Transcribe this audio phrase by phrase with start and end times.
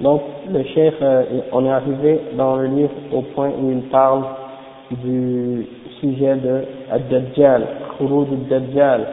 [0.00, 0.94] Donc, le chef,
[1.52, 4.22] on est arrivé dans le livre au point où il parle
[4.90, 5.66] du
[6.00, 9.06] sujet de Ad-Dajjal, Khouroud Ad-Dajjal.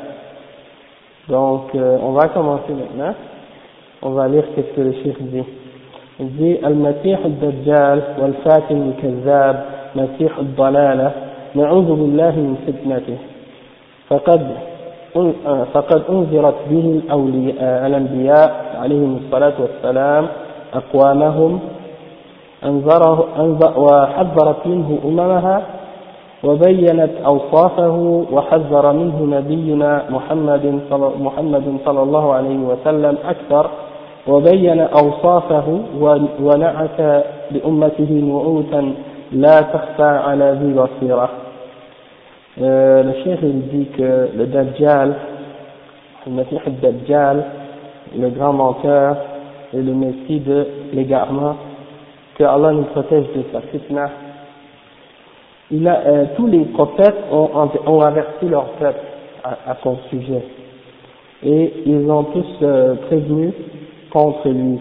[1.28, 3.14] Donc, euh, on va commencer maintenant.
[4.02, 5.44] On va lire ce que le chef dit.
[6.20, 9.56] Il dit Al-Masih Ad-Dajjal wal-Fatim al-Kazzab
[9.96, 11.14] Masih Ad-Dalala
[11.56, 13.18] نعوذ بالله من فتنته
[14.10, 14.42] فقد
[15.74, 17.02] فقد أنذرت به
[17.88, 20.28] الأنبياء عليهم الصلاة والسلام
[20.75, 21.61] أقوامهم
[22.65, 23.27] أنذر
[23.77, 25.63] وحذرت منه أممها
[26.45, 33.71] وبينت أوصافه وحذر منه نبينا محمد صلى, محمد صلى الله عليه وسلم أكثر
[34.29, 35.81] وبين أوصافه
[36.41, 38.95] ونعت لأمته نعوتا
[39.33, 41.29] لا تخفى على ذي بصيرة.
[42.61, 44.29] euh, le cheikh il dit que
[48.17, 49.17] le grand menteur,
[49.75, 51.57] et le Messie de l'égarement,
[52.37, 54.11] que Allah nous protège de sa fitna.
[55.73, 59.01] Euh, tous les prophètes ont, averti leur peuple
[59.43, 60.43] à, son sujet.
[61.43, 63.53] Et ils ont tous euh, prévenu
[64.11, 64.79] contre lui.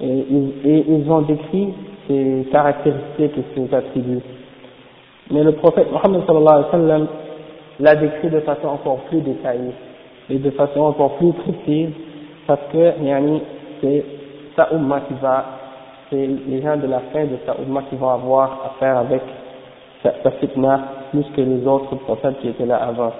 [0.00, 0.24] Et,
[0.64, 1.68] et ils ont décrit
[2.06, 4.22] ses caractéristiques et ses attributs.
[5.30, 7.06] Mais le prophète Mohammed sallallahu alayhi wa sallam
[7.80, 9.72] l'a décrit de façon encore plus détaillée
[10.28, 11.90] et de façon encore plus précise
[12.46, 13.42] parce que yani,
[13.81, 14.03] c'est
[14.55, 15.45] sa umma qui va,
[16.09, 19.21] c'est les gens de la fin de sa umma qui vont avoir affaire avec
[20.03, 20.79] sa, sa fitna
[21.11, 23.11] plus que les autres prophètes qui étaient là avant.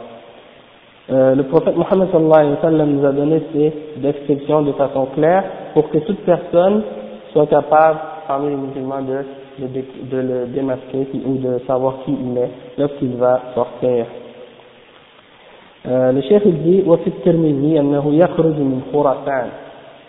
[1.11, 5.05] Euh, le prophète Mohammed sallallahu alayhi wa sallam nous a donné ces descriptions de façon
[5.13, 5.43] claire
[5.75, 6.81] pour que toute personne
[7.31, 12.37] soit capable parmi les musulmans de, de, de, le démasquer ou de savoir qui il
[12.37, 12.49] est
[12.79, 14.05] lorsqu'il va sortir.
[15.87, 19.47] Euh, le chef il dit وفي الترمذي أنه يخرج من خراسان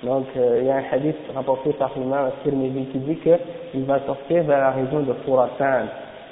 [0.03, 4.01] donc euh, il y a un hadith rapporté par l'imam al-Tirmidhi qui dit qu'il va
[4.07, 5.87] sortir vers la région de Khurasan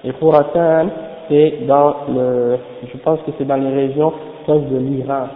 [0.04, 0.88] et Khurasan
[1.28, 2.58] c'est dans le
[2.92, 4.12] je pense que c'est dans les régions
[4.44, 5.28] proches de l'Iran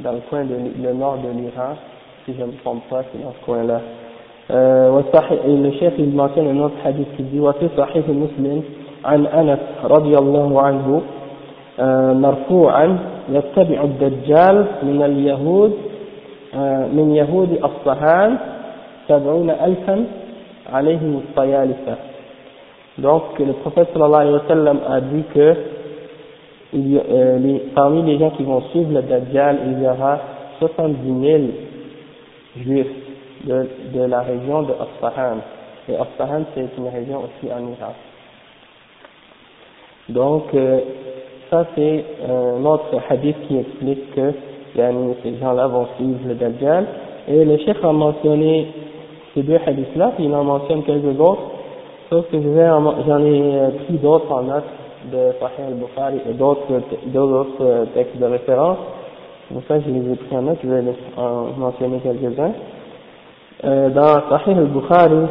[0.00, 1.74] dans le coin de le nord de l'Iran
[2.24, 3.80] si je ne me trompe pas c'est dans ce coin là
[4.50, 8.62] وصحيح الشيخ المعتن النص حديث كذي وفي صحيح مسلم
[9.04, 11.02] عن أنس رضي الله عنه
[12.20, 12.98] مرفوعا
[13.28, 15.72] يتبع الدجال من اليهود
[16.92, 18.38] من يهود أصفهان
[19.08, 20.04] سبعون ألفا
[20.72, 21.96] عليهم الطيالسة
[22.98, 25.54] donc le prophète sallallahu alayhi wa sallam a dit que
[26.72, 30.18] il y, euh, les, parmi les gens qui vont suivre le Dajjal il y aura
[30.58, 31.42] 70 000
[32.64, 32.86] juifs
[33.44, 35.36] de, de la région de Asfahan.
[35.88, 37.94] Et Asfahan, c'est une région aussi en Irak.
[40.08, 40.80] Donc, euh,
[41.50, 44.32] ça c'est un autre hadith qui explique que
[44.75, 46.85] yani, ces gens-là vont suivre le Dajjal.
[47.27, 48.67] Et le chef a mentionné
[49.33, 51.41] ces deux hadiths-là, puis il en mentionne quelques autres,
[52.09, 54.63] sauf que j'en ai pris d'autres en note
[55.11, 58.77] de Sahih al-Bukhari et d'autres textes de référence.
[59.51, 60.83] Pour ça, je les ai pris en note, je vais
[61.17, 62.53] en mentionner quelques-uns.
[63.89, 65.25] dans Sahih al-Bukhari,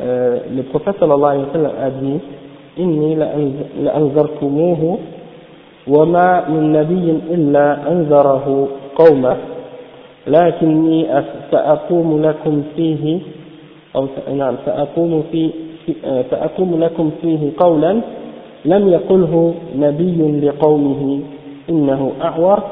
[0.00, 2.20] le prophète sallallahu alayhi wa sallam a dit
[2.78, 3.14] إني
[3.82, 4.98] لأنذرتموه
[5.88, 8.68] وما من نبي إلا أنذره
[8.98, 9.36] قومه
[10.26, 11.06] لكني
[11.50, 13.18] سأقوم لكم فيه
[13.96, 15.50] أو نعم سأقوم في
[16.30, 18.00] سأقوم لكم فيه قولا
[18.64, 21.20] لم يقله نبي لقومه
[21.70, 22.62] إنه أعور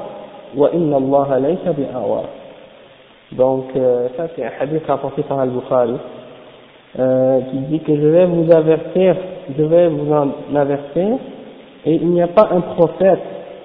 [0.56, 2.24] وإن الله ليس بأعور
[3.32, 5.96] donc euh, ça c'est un hadith rapporté par Al-Bukhari
[6.98, 9.16] euh, qui dit que je vais vous avertir
[9.58, 11.18] je vais vous en avertir
[11.84, 13.22] et il n'y a pas un prophète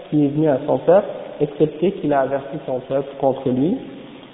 [0.09, 3.77] qui est venu à son peuple excepté qu'il a averti son peuple contre lui.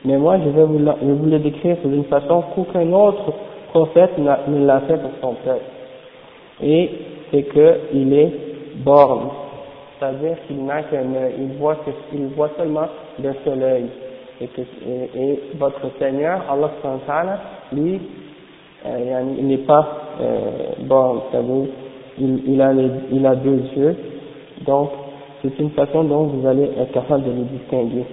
[0.06, 3.34] Mais moi je vais vous, le décrire d'une façon qu'aucun autre
[3.70, 5.66] prophète ne l'a fait pour son peuple.
[6.62, 6.90] Et
[7.32, 8.34] c'est qu'il est
[8.84, 9.30] borne,
[10.00, 11.04] c'est-à-dire qu'il n'a qu'un
[11.38, 11.78] il voit,
[12.14, 12.88] il voit seulement
[13.20, 13.86] d'un seul œil,
[14.40, 17.40] et, votre Seigneur, Allah
[17.74, 18.00] lui,
[18.86, 19.88] euh, il n'est pas
[20.22, 20.42] euh,
[20.82, 21.66] borne, c'est-à-dire
[22.20, 22.72] il, a
[23.12, 23.96] il a deux yeux,
[24.66, 24.90] donc
[25.42, 28.06] c'est une façon dont vous allez être capable de les distinguer.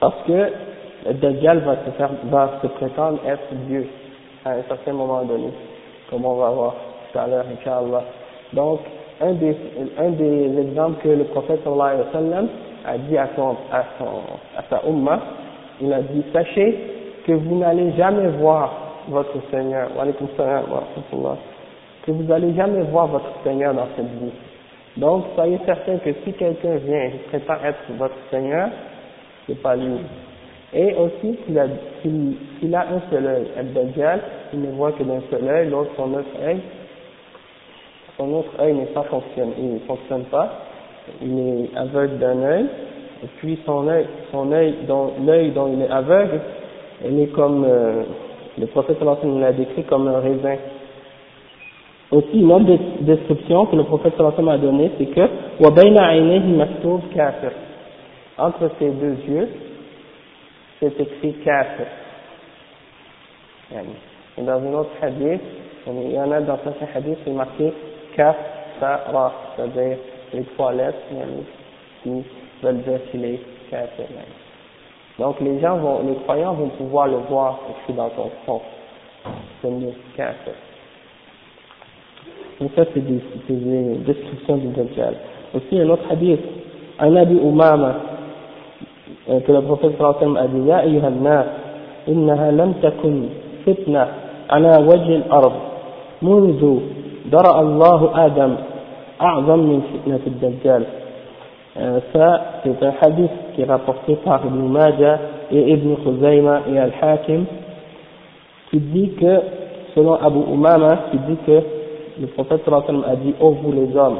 [0.00, 3.86] Parce que Dajjal va se, faire, va se prétendre être Dieu
[4.44, 5.48] à un certain moment donné,
[6.08, 6.74] comme on va voir
[7.12, 8.04] tout à l'heure, Inch'Allah.
[8.52, 8.80] Donc,
[9.20, 9.56] un des,
[9.98, 12.48] un des exemples que le prophète sallallahu alayhi wa sallam
[12.86, 14.06] a dit à, son, à, son,
[14.56, 15.20] à sa umma,
[15.80, 16.78] il a dit, sachez
[17.26, 18.72] que vous n'allez jamais voir
[19.08, 19.88] votre Seigneur,
[22.02, 24.32] que vous n'allez jamais voir votre Seigneur dans cette vie.
[24.96, 28.68] Donc, soyez certain que si quelqu'un vient et prétend être votre Seigneur,
[29.46, 29.98] c'est pas lui.
[30.72, 31.66] Et aussi qu'il a,
[32.02, 34.20] qu'il, a un seul œil, Al-Dajjal,
[34.52, 36.60] il ne voit que d'un seul œil, l'autre son autre œil,
[38.16, 40.66] son autre œil n'est pas fonctionne, il ne fonctionne pas,
[41.22, 42.66] il est aveugle d'un œil,
[43.22, 46.40] et puis son œil, son œil, dont, l'œil dont il est aveugle,
[47.04, 48.02] il est comme, euh,
[48.58, 50.56] le prophète l'a décrit comme un raisin.
[52.10, 52.66] Aussi, une autre
[53.02, 55.28] description que le prophète sallallahu a donnée, c'est que,
[57.14, 57.52] kafir.
[58.36, 59.48] Entre ses deux yeux,
[60.80, 61.86] c'est écrit kafir.
[64.38, 65.40] Et dans un autre hadith,
[65.86, 67.72] il y en a dans certains hadiths, c'est marqué
[68.16, 68.36] Kaf,
[68.80, 69.98] Sa, Ra, c'est-à-dire
[70.32, 70.98] les trois lettres
[72.02, 72.24] qui
[72.62, 73.40] veulent dire qu'il est
[73.70, 74.06] kafir.
[75.18, 78.62] Donc les gens vont, les croyants vont pouvoir le voir écrit dans ton front.
[79.62, 80.54] C'est le kafir.
[82.60, 85.14] Donc ça c'est des, des descriptions du Dajjal.
[85.54, 86.40] Aussi un autre hadith,
[86.98, 87.94] un Abi Umama,
[89.26, 91.46] que le prophète sallallahu a dit, Ya ayyuha nas,
[92.08, 93.22] إنها لم تكن
[93.66, 94.06] فتنة
[94.50, 95.52] على وجه الأرض
[96.22, 96.78] منذ
[97.32, 98.54] درأ الله آدم
[99.20, 100.84] أعظم من فتنة الدجال
[102.12, 105.18] ça c'est un hadith qui est rapporté par Ibn Majah
[105.52, 107.44] et Ibn Khuzayma et Al-Hakim
[108.70, 109.40] qui dit que
[109.94, 111.62] selon Abu Umama qui dit que
[112.20, 114.18] le prophète a dit oh vous les hommes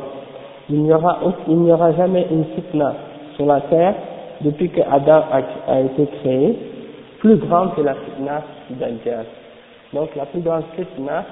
[0.68, 2.94] il n'y aura jamais une fitna
[3.36, 3.94] sur la terre
[4.40, 5.22] depuis que Adam
[5.66, 6.58] a, été créé
[7.18, 9.26] plus grande que la fitna du Dajjal
[9.92, 11.24] donc la plus grande fitna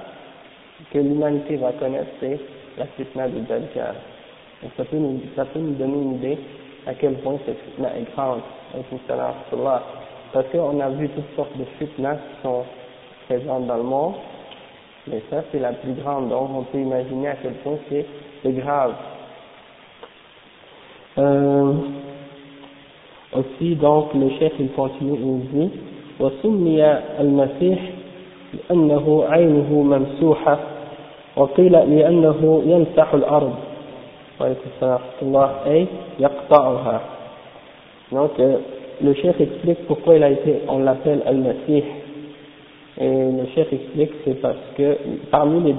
[0.93, 2.39] que l'humanité va connaître, c'est
[2.79, 3.95] la fitna de Dajjal.
[4.63, 6.39] Donc ça peut, nous, ça donner une idée
[6.87, 8.41] à quel point cette fitna est grande.
[10.33, 12.65] Parce qu'on a vu toutes sortes de fitnas qui sont
[13.29, 14.15] présentes dans le monde,
[15.08, 18.06] mais ça c'est la plus grande, donc on peut imaginer à quel point c'est
[18.52, 18.94] grave.
[21.18, 21.74] Euh,
[23.34, 25.72] aussi, donc, le chef il continue, il dit,
[26.20, 27.80] وسمي المسيح
[28.54, 30.60] لأنه عينه ممسوحة
[31.36, 33.54] وقيل لأنه يمسح الأرض
[34.42, 35.88] وعليكم السلام الله أي
[36.20, 37.02] يقطعها
[38.12, 38.58] donc euh,
[39.02, 41.84] le chef explique pourquoi il a été on l'appelle al-Masih
[43.01, 44.97] et le chef explique c'est parce que
[45.31, 45.75] parmi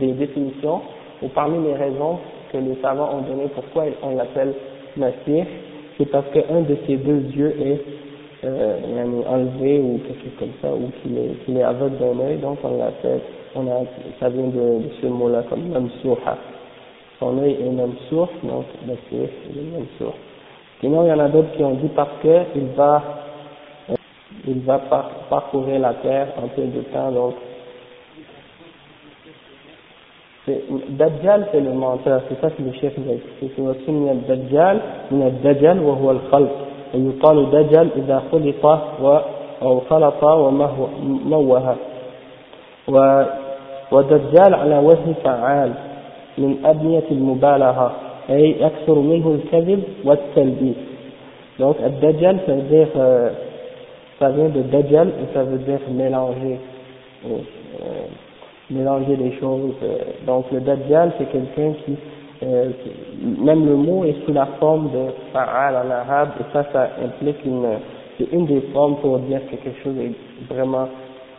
[0.00, 0.80] les définitions
[1.22, 2.18] ou parmi les raisons
[2.52, 4.54] que les savants ont donné pourquoi on l'appelle
[4.96, 5.44] Masih
[5.98, 7.80] c'est parce qu'un de ses deux yeux est
[8.44, 12.36] euh, enlevé ou quelque chose comme ça, ou qu'il est, qu'il est aveugle d'un œil,
[12.38, 13.20] donc on l'appelle,
[13.54, 13.84] on a,
[14.20, 16.36] ça vient de, ce mot-là comme mamsouha.
[17.20, 20.12] Son œil est mamsouh, donc il est mamsouh.
[20.80, 23.02] Sinon, il y en a d'autres qui ont dit parce que il va,
[24.47, 27.35] il va par, parcourir la terre en peu de temps, donc
[30.89, 33.53] Dajjal c'est le menteur, c'est ça que le chef nous a expliqué.
[33.55, 36.55] C'est Dajjal, من الدجل وهو الخلق
[36.93, 38.65] ويقال دجل إذا خلط
[39.61, 40.89] أو خلط وموه
[43.91, 45.71] ودجال على وجه فعال
[46.37, 47.91] من أبنية المبالغة
[48.29, 50.75] أي أكثر منه الكذب والتلبيس
[51.59, 53.29] donc الدجل ça veut dire euh,
[54.18, 56.58] ça vient de dajjal et ça veut dire mélanger
[57.26, 57.38] euh,
[58.70, 59.74] mélanger les choses
[60.26, 61.96] donc le dajjal c'est quelqu'un qui
[62.42, 62.70] euh,
[63.22, 67.44] même le mot est sous la forme de fa'al en arabe, et ça, ça implique
[67.44, 67.66] une,
[68.18, 70.88] c'est une des formes pour dire que quelque chose est vraiment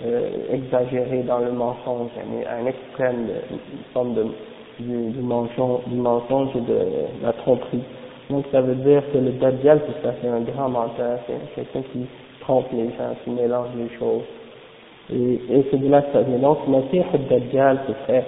[0.06, 3.58] euh, exagéré dans le mensonge, un extrême, une
[3.94, 4.26] forme de
[4.80, 6.80] du, du, mensonge, du mensonge et de
[7.24, 7.84] la tromperie.
[8.30, 11.82] Donc ça veut dire que le Dajjal, c'est ça, c'est un grand menteur, c'est quelqu'un
[11.94, 12.06] qui
[12.46, 14.24] trompe les gens, qui mélange les choses.
[15.14, 16.40] Et, et c'est de là que ça vient.
[16.40, 18.26] Donc, Masih Dajjal, ce serait,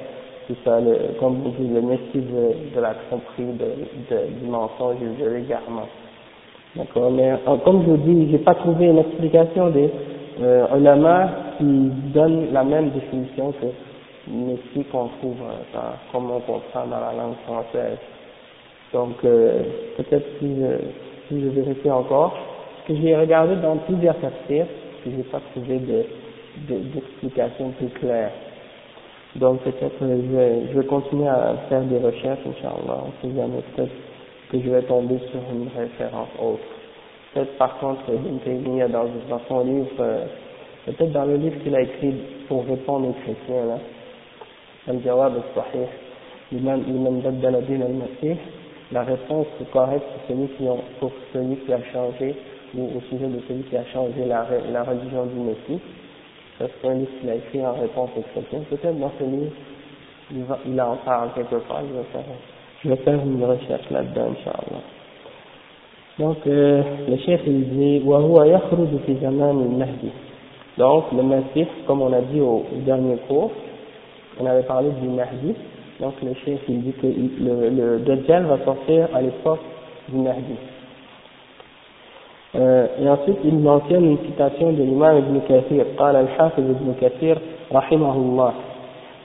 [0.47, 4.45] c'est ça, le, comme vous dites, le messie de, de la tromperie, de, de, du
[4.49, 5.87] mensonge et de l'égarement.
[6.75, 7.33] D'accord, mais
[7.65, 9.89] comme je vous dis, j'ai pas trouvé une explication des
[10.41, 11.63] euh, ulama qui
[12.13, 13.65] donne la même définition que
[14.29, 17.97] Messie qu'on trouve euh, dans, comme on comprend dans la langue française.
[18.93, 19.63] Donc, euh,
[19.97, 20.77] peut-être si je,
[21.27, 22.37] si je vérifie encore,
[22.87, 24.65] que j'ai regardé dans plusieurs tafsirs,
[25.03, 26.05] que j'ai pas trouvé de,
[26.67, 28.31] d'explication plus claire.
[29.35, 33.61] Donc, peut-être je vais, je vais continuer à faire des recherches, Inch'Allah, on sait jamais,
[33.75, 33.91] peut-être
[34.51, 36.63] que je vais tomber sur une référence autre.
[37.33, 40.25] Peut-être par contre, Ibn dans, dans son livre, euh,
[40.85, 42.13] peut-être dans le livre qu'il a écrit
[42.47, 43.79] pour répondre aux chrétiens, là,
[44.87, 45.87] Al-Jawab al-Sahih,
[46.53, 48.37] l'imam Baddal al-Masih,
[48.93, 50.05] la réponse correcte
[50.99, 52.33] pour celui qui a changé,
[52.76, 55.80] ou au sujet de celui qui a changé la, la religion du Messie.
[56.58, 58.60] C'est un livre qu'il a écrit en réponse aux chrétiens.
[58.70, 59.52] Peut-être dans ce livre,
[60.32, 62.22] il, va, il en parle quelque part, je vais faire,
[62.84, 64.82] je vais faire une recherche là-dedans, Inch'Allah.
[66.18, 70.10] Donc, euh, le chef il dit, وهو يخرج في زمان المهدي.
[70.78, 73.50] Donc, le Messie, comme on a dit au, au dernier cours,
[74.40, 75.54] on avait parlé du Mahdi,
[76.00, 79.60] donc le chef il dit que le, le Dajjal va sortir à l'époque
[80.08, 80.54] du Mahdi.
[82.57, 87.37] Euh, et ensuite il mentionne une citation de l'imam Ibn Kathir, قال الحافظ ابن كثير
[87.73, 88.51] رحمه الله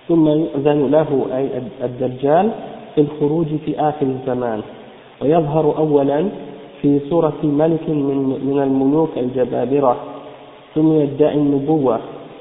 [0.09, 1.49] ثم يؤذن له أي
[1.85, 2.51] الدجال
[2.95, 4.61] في الخروج في آخر الزمان.
[5.23, 6.29] ويظهر أولا
[6.83, 9.97] في صورة ملك من, من الملوك الجبابرة.
[10.75, 11.99] ثم يدعي النبوة.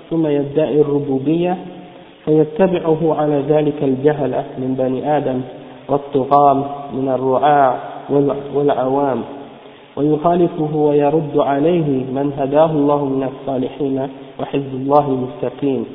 [0.09, 1.57] ثم يدعي الربوبية.
[2.25, 5.41] فيتبعه على ذلك الجهلة من بني آدم
[5.89, 7.79] والطغام من الرعاع
[8.55, 9.21] والعوام.
[9.95, 14.07] ويخالفه ويرد عليه من هداه الله من الصالحين
[14.39, 15.85] وحزب الله المستقيم.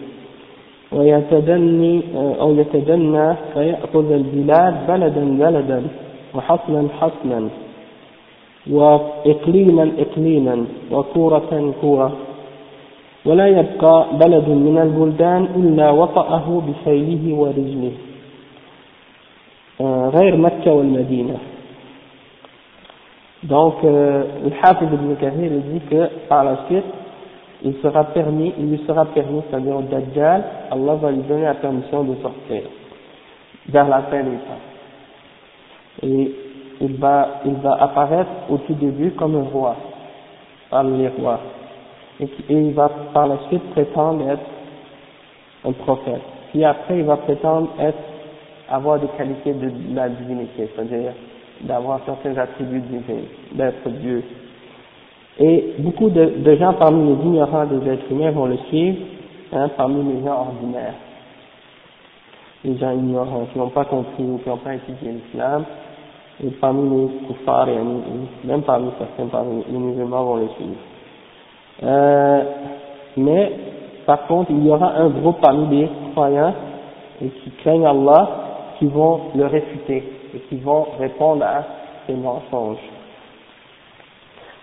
[0.93, 5.83] ويتدني أو يتدنى فيأخذ البلاد بلدا بلدا
[6.35, 7.49] وحصنا حصنا
[8.71, 12.13] وإقليما إقليما وكورة كورة.
[13.27, 17.93] ولا يبقى بلد من البلدان إلا وطأه بخيله ورجله.
[20.17, 21.37] غير مكة والمدينة.
[23.43, 26.85] Donc, euh, le Hafiz ibn Kathir dit que par la suite,
[27.63, 31.55] il sera permis, il lui sera permis, c'est-à-dire au Dajjal, Allah va lui donner la
[31.55, 32.63] permission de sortir
[33.69, 34.63] vers la fin des temps.
[36.03, 36.35] Et
[36.81, 39.77] il va, il va apparaître au tout début comme un roi,
[40.71, 41.41] parmi les rois.
[42.21, 44.45] Et, et il va par la suite prétendre être
[45.65, 46.23] un prophète.
[46.51, 47.99] Puis après, il va prétendre être,
[48.71, 51.13] avoir des qualités de la divinité, c'est-à-dire
[51.63, 54.23] d'avoir certains attributs divins, d'être Dieu.
[55.39, 58.99] Et beaucoup de, gens parmi les ignorants des êtres humains vont le suivre,
[59.53, 60.95] hein, parmi les gens ordinaires.
[62.65, 65.65] Les gens ignorants qui n'ont pas compris ou qui n'ont pas étudié l'islam,
[66.43, 67.79] et parmi les koufars et
[68.45, 70.77] même parmi certains parmi les musulmans vont le suivre.
[71.83, 72.45] Euh,
[73.17, 73.53] mais
[74.07, 76.55] par contre, il y aura un groupe parmi les croyants
[77.23, 78.29] et qui craignent Allah
[78.79, 81.65] qui vont le réfuter et qui vont répondre à
[82.07, 82.79] ces mensonges.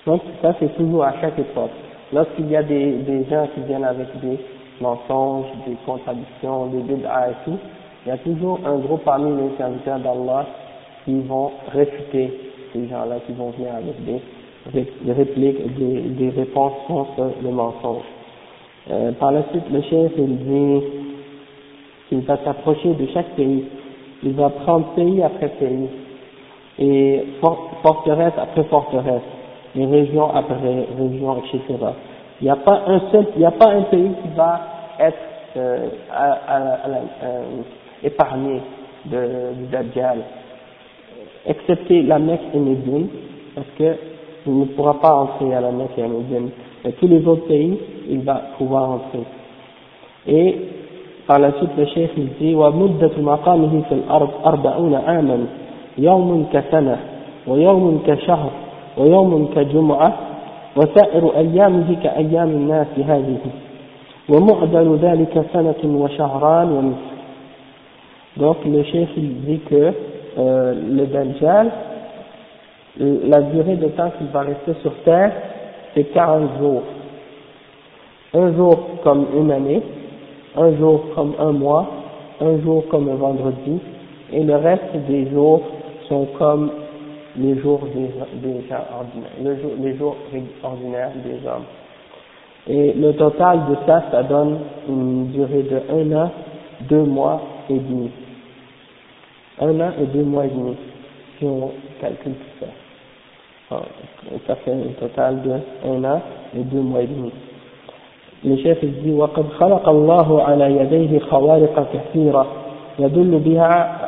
[0.05, 1.71] Donc ça c'est toujours à chaque époque.
[2.11, 4.37] Lorsqu'il y a des, des gens qui viennent avec des
[4.79, 7.57] mensonges, des contradictions, des bid'ah et tout,
[8.05, 10.45] il y a toujours un groupe parmi les serviteurs d'Allah
[11.05, 12.31] qui vont réfuter
[12.73, 18.03] ces gens-là, qui vont venir avec des, répliques, des, des réponses contre le mensonge.
[18.91, 20.85] Euh, par la suite, le chef il dit
[22.09, 23.63] qu'il va s'approcher de chaque pays
[24.23, 25.89] il va prendre pays après pays,
[26.79, 27.23] et
[27.83, 29.21] forteresse après forteresse,
[29.75, 30.55] et région après
[30.97, 31.61] région, etc.
[32.41, 34.61] Il n'y a pas un seul, il n'y a pas un pays qui va
[34.99, 35.17] être
[35.57, 36.59] euh, à, à,
[37.23, 37.43] euh,
[38.03, 38.61] épargné
[39.05, 40.19] de, du Dajjal,
[41.45, 43.07] excepté la Mecque et Médine,
[43.55, 43.95] parce que
[44.45, 46.49] il ne pourra pas entrer à la Mecque et à Médine.
[46.83, 49.23] Mais tous les autres pays, il va pouvoir entrer.
[50.27, 50.57] Et
[51.27, 55.45] par la suite le chef il dit ومدة مقامه في الأرض أربعون عاما
[55.97, 56.97] يوم كسنة
[57.47, 58.51] ويوم كشهر
[58.97, 60.13] ويوم كجمعة
[60.75, 63.37] وسائر أيامه كأيام الناس هذه
[64.29, 67.13] ومعدل ذلك سنة وشهران ونصف
[68.37, 69.93] Donc le chef il dit que
[70.39, 71.71] euh, le Dajjal,
[72.97, 75.31] la durée de temps qu'il va rester sur terre,
[75.93, 76.81] c'est 40 jours.
[78.33, 79.83] Un jour comme une année,
[80.55, 81.87] un jour comme un mois,
[82.41, 83.79] un jour comme un vendredi,
[84.31, 85.61] et le reste des jours
[86.07, 86.71] sont comme
[87.35, 88.09] les jours des,
[88.69, 89.31] gens ordinaires,
[89.79, 90.15] les jours
[90.63, 91.65] ordinaires des hommes.
[92.67, 96.31] Et le total de ça, ça donne une durée de un an,
[96.81, 98.11] deux mois et demi.
[99.59, 100.75] Un an et deux mois et demi,
[101.37, 103.81] si on calcule tout ça.
[104.47, 105.51] Ça fait un total de
[105.89, 106.21] un an
[106.55, 107.31] et deux mois et demi.
[108.43, 112.45] Chef dit وقد خلق الله على يديه خوارق كثيرة
[112.99, 113.99] يدل بها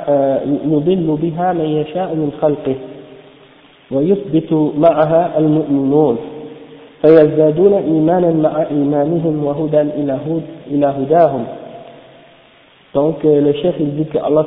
[0.65, 2.75] يضل بها من يشاء من خلقه
[3.91, 6.17] ويثبت معها المؤمنون
[7.01, 9.81] فيزدادون إيمانا مع إيمانهم وهدى
[10.71, 11.45] إلى هداهم
[12.93, 14.45] Donc euh, le chef il dit que Allah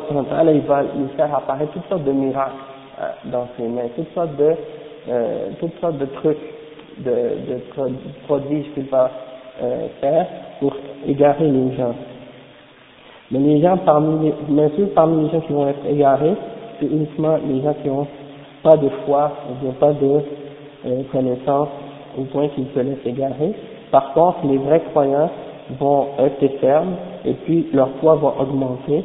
[0.54, 2.52] il va lui faire apparaître toutes sortes de miracles
[2.98, 4.54] euh, dans ses mains, toutes sortes de,
[5.10, 6.38] euh, toutes sortes de trucs,
[6.96, 7.60] de, de
[8.26, 9.10] prodiges qu'il va
[9.61, 10.27] euh, faire
[10.59, 10.73] pour
[11.07, 11.95] égarer les gens.
[13.31, 16.35] Mais les gens parmi les, bien sûr parmi les gens qui vont être égarés,
[16.79, 18.07] c'est uniquement les gens qui n'ont
[18.61, 20.21] pas de foi, ou bien pas de
[20.85, 21.69] euh, connaissance
[22.17, 23.53] au point qu'ils se laissent égarer.
[23.91, 25.29] Par contre, les vrais croyants
[25.79, 26.95] vont rester fermes
[27.25, 29.03] et puis leur foi va augmenter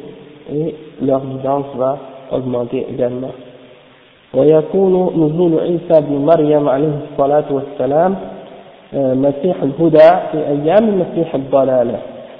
[0.51, 1.97] et leur guidance va
[2.31, 3.31] augmenter également.
[4.33, 8.15] ويكون نزول عيسى بن مريم عليه الصلاة والسلام
[8.94, 11.98] مسيح الهدى في أيام مسيح الضلالة.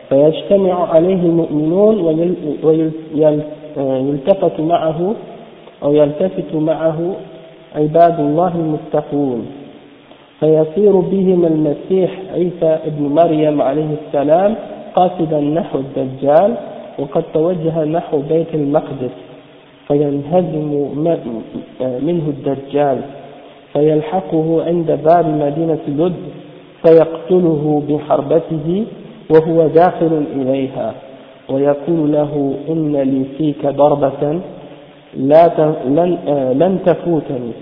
[0.08, 2.00] فيجتمع عليه المؤمنون
[3.76, 5.14] ويلتفت معه
[5.82, 7.14] أو يلتفت معه
[7.76, 9.46] عباد الله المتقون.
[10.40, 14.54] فيصير بهم المسيح عيسى ابن مريم عليه السلام
[14.94, 16.54] قاصدا نحو الدجال
[16.98, 19.14] وقد توجه نحو بيت المقدس.
[19.88, 20.88] فينهزم
[21.80, 23.00] منه الدجال.
[23.72, 26.14] فيلحقه عند باب مدينة لد.
[26.86, 28.86] فيقتله بحربته
[29.30, 30.94] وهو داخل إليها
[31.48, 34.40] ويقول له إن لي فيك ضربة
[35.16, 36.18] لا لن,
[36.58, 37.52] لن تفوتني.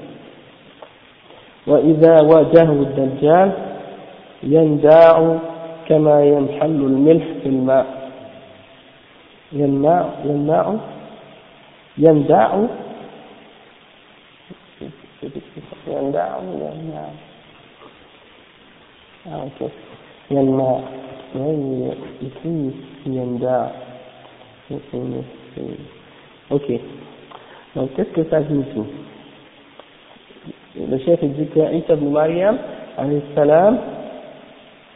[1.67, 3.53] وإذا واجهه الدجال
[4.43, 5.39] ينداع
[5.89, 7.87] كما ينحل الملح في الماء.
[9.53, 10.77] ينداع ينداع
[11.99, 12.69] ينداع.
[19.26, 19.70] ينداع
[20.32, 20.80] ينداع
[21.36, 22.56] ينداع ici
[23.08, 23.72] ينداع
[26.52, 26.68] ok
[27.76, 29.08] donc qu'est-ce que ça signifie
[30.80, 32.58] le chef dit que Isa ibn Maryam,
[33.36, 33.78] salam,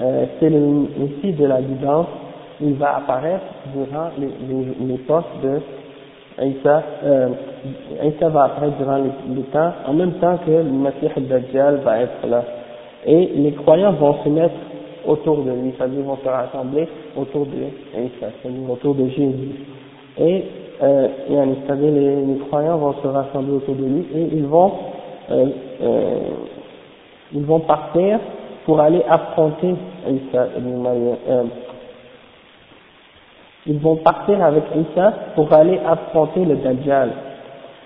[0.02, 0.60] euh, c'est le
[1.04, 2.08] aussi de la guidance,
[2.62, 5.60] il va apparaître durant les, les, les postes de
[6.44, 7.30] Isa, euh,
[8.04, 12.28] Isa va apparaître durant les, temps, en même temps que le Messie al-Dajjal va être
[12.28, 12.44] là.
[13.07, 14.55] Et les croyants vont se mettre
[15.07, 17.53] autour de lui, c'est-à-dire vont se rassembler autour de
[17.93, 19.51] c'est-à-dire autour de Jésus.
[20.19, 20.45] Et
[20.83, 24.73] euh, c'est-à-dire les, les croyants vont se rassembler autour de lui et ils vont
[25.31, 25.47] euh,
[25.83, 26.19] euh,
[27.33, 28.19] ils vont partir
[28.65, 29.75] pour aller affronter
[30.09, 31.45] Isa euh,
[33.67, 37.11] ils vont partir avec Isa pour aller affronter le Dajjal,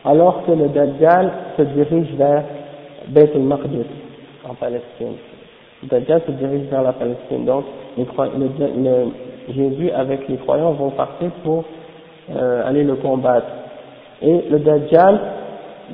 [0.04, 2.44] alors que le Dajjal se dirige vers
[3.09, 3.87] Beth al-Maqdis,
[4.48, 5.16] en Palestine.
[5.83, 7.44] Le Dajjal se dirige vers la Palestine.
[7.44, 7.64] Donc,
[7.96, 9.09] les le,
[9.48, 11.64] Jésus avec les croyants vont partir pour
[12.31, 13.46] euh, aller le combattre.
[14.22, 15.20] Et le Dajjal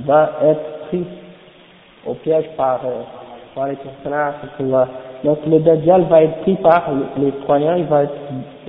[0.04, 1.04] va être pris
[2.06, 4.34] au piège par, euh, les personnages.
[5.24, 8.14] Donc le Dajjal va être pris par les croyants, il va être,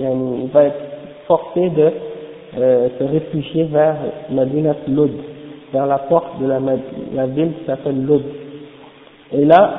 [0.00, 0.80] il va être
[1.26, 1.92] forcé de
[2.56, 3.96] euh, se réfugier vers
[4.30, 5.12] Madinat Lud,
[5.72, 6.58] vers la porte de la,
[7.14, 8.22] la ville qui s'appelle Lud.
[9.32, 9.70] Et là,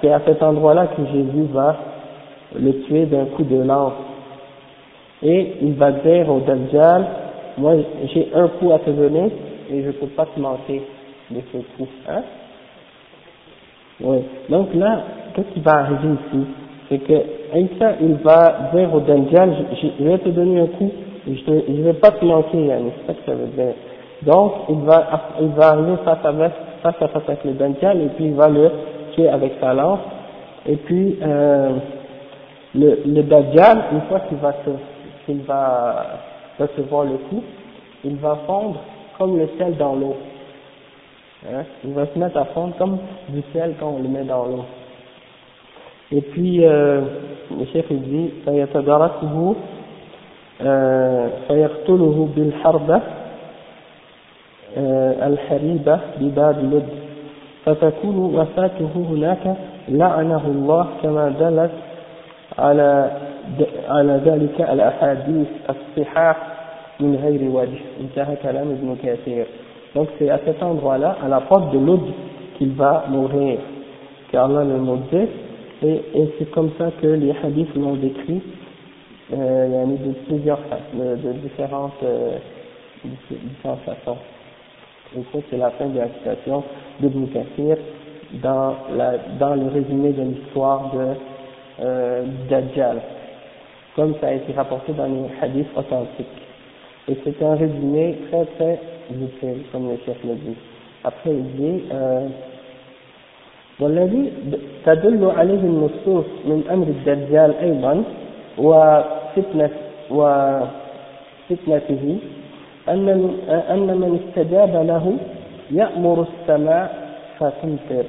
[0.00, 1.76] c'est à cet endroit-là que Jésus va
[2.58, 3.92] le tuer d'un coup de lance.
[5.22, 7.06] Et il va dire au Dajjal,
[7.56, 7.74] moi
[8.12, 9.32] j'ai un coup à te donner
[9.70, 10.82] et je ne peux pas te manquer
[11.30, 11.88] de ce coup.
[12.08, 12.22] Hein?
[14.00, 14.18] Oui.
[14.48, 15.02] Donc là,
[15.34, 16.46] qu'est-ce qui va arriver ici?
[16.88, 17.14] C'est que
[17.52, 20.90] Aïssa, il va dire au Dajjal, je, vais te donner un coup,
[21.26, 23.74] je ne vais pas te manquer, c'est ça que ça veut dire?
[24.22, 28.00] Donc, il va, il va arriver face à face, face, à face avec le Dajjal,
[28.02, 28.70] et puis il va le
[29.17, 29.99] tuer avec sa lance,
[30.65, 31.77] et puis euh,
[32.75, 34.53] le, le Dajjal, une fois qu'il va,
[35.25, 36.05] qu'il va
[36.59, 37.43] recevoir le coup,
[38.03, 38.79] il va fondre
[39.17, 40.15] comme le sel dans l'eau.
[41.45, 42.97] Hein, il va se mettre à fondre comme
[43.29, 44.65] du sel quand on le met dans l'eau.
[46.11, 47.01] Et puis, euh,
[47.57, 49.55] le chef il dit, فيتدركه
[51.47, 53.01] فيقتله بالحربة
[55.27, 56.96] الحريبة بباب لد
[57.67, 59.55] فتكون وفاته هناك
[59.89, 61.71] لعنه الله كما دلت
[62.57, 63.11] على
[63.89, 66.37] على ذلك الأحاديث الصحاح
[66.99, 69.45] من غير وجه انتهى كلام ابن كثير
[69.95, 72.01] donc c'est à cet endroit-là à la porte de l'Oud
[72.57, 73.59] qu'il va mourir
[74.31, 75.27] qu'Allah le maudit
[75.83, 78.41] et, et c'est comme ça que les hadiths l'ont décrit
[79.33, 80.59] euh, il y en a de plusieurs
[80.93, 82.37] de, de différentes euh,
[83.03, 84.17] différentes façons
[85.15, 86.63] et ça c'est la fin de la citation
[86.99, 87.77] d'Ibn Kathir
[88.41, 91.07] dans, la, dans le résumé de l'histoire de
[91.81, 93.01] euh, Dajjal
[93.95, 96.25] comme ça a été rapporté dans les hadiths authentiques
[97.07, 98.79] et c'est un résumé très très
[99.11, 100.57] utile comme le chef le dit
[101.03, 102.27] après il dit euh,
[103.79, 104.31] والذي
[104.85, 108.03] تدل عليه النصوص من أمر الدجال أيضا
[108.57, 109.69] وفتنة
[111.49, 112.17] وفتنته
[112.92, 113.08] أن
[113.48, 115.16] أن من استجاب له
[115.70, 118.04] يأمر السماء فتمطر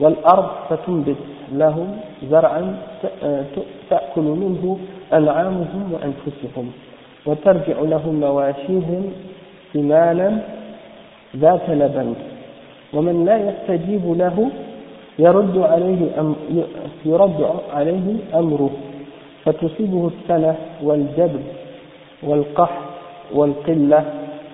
[0.00, 1.16] والأرض فتنبت
[1.52, 1.96] لهم
[2.30, 2.76] زرعا
[3.90, 4.78] تأكل منه
[5.12, 6.70] أنعامهم وأنفسهم
[7.26, 9.12] وترجع لهم مواشيهم
[9.74, 10.42] ثمانا
[11.36, 12.14] ذات لبن
[12.94, 14.50] ومن لا يستجيب له
[15.18, 16.36] يرد عليه أم
[17.04, 18.70] يرد عليه أمره
[19.44, 21.40] فتصيبه السنة والجبر
[22.22, 22.87] والقحط
[23.34, 24.04] والقلة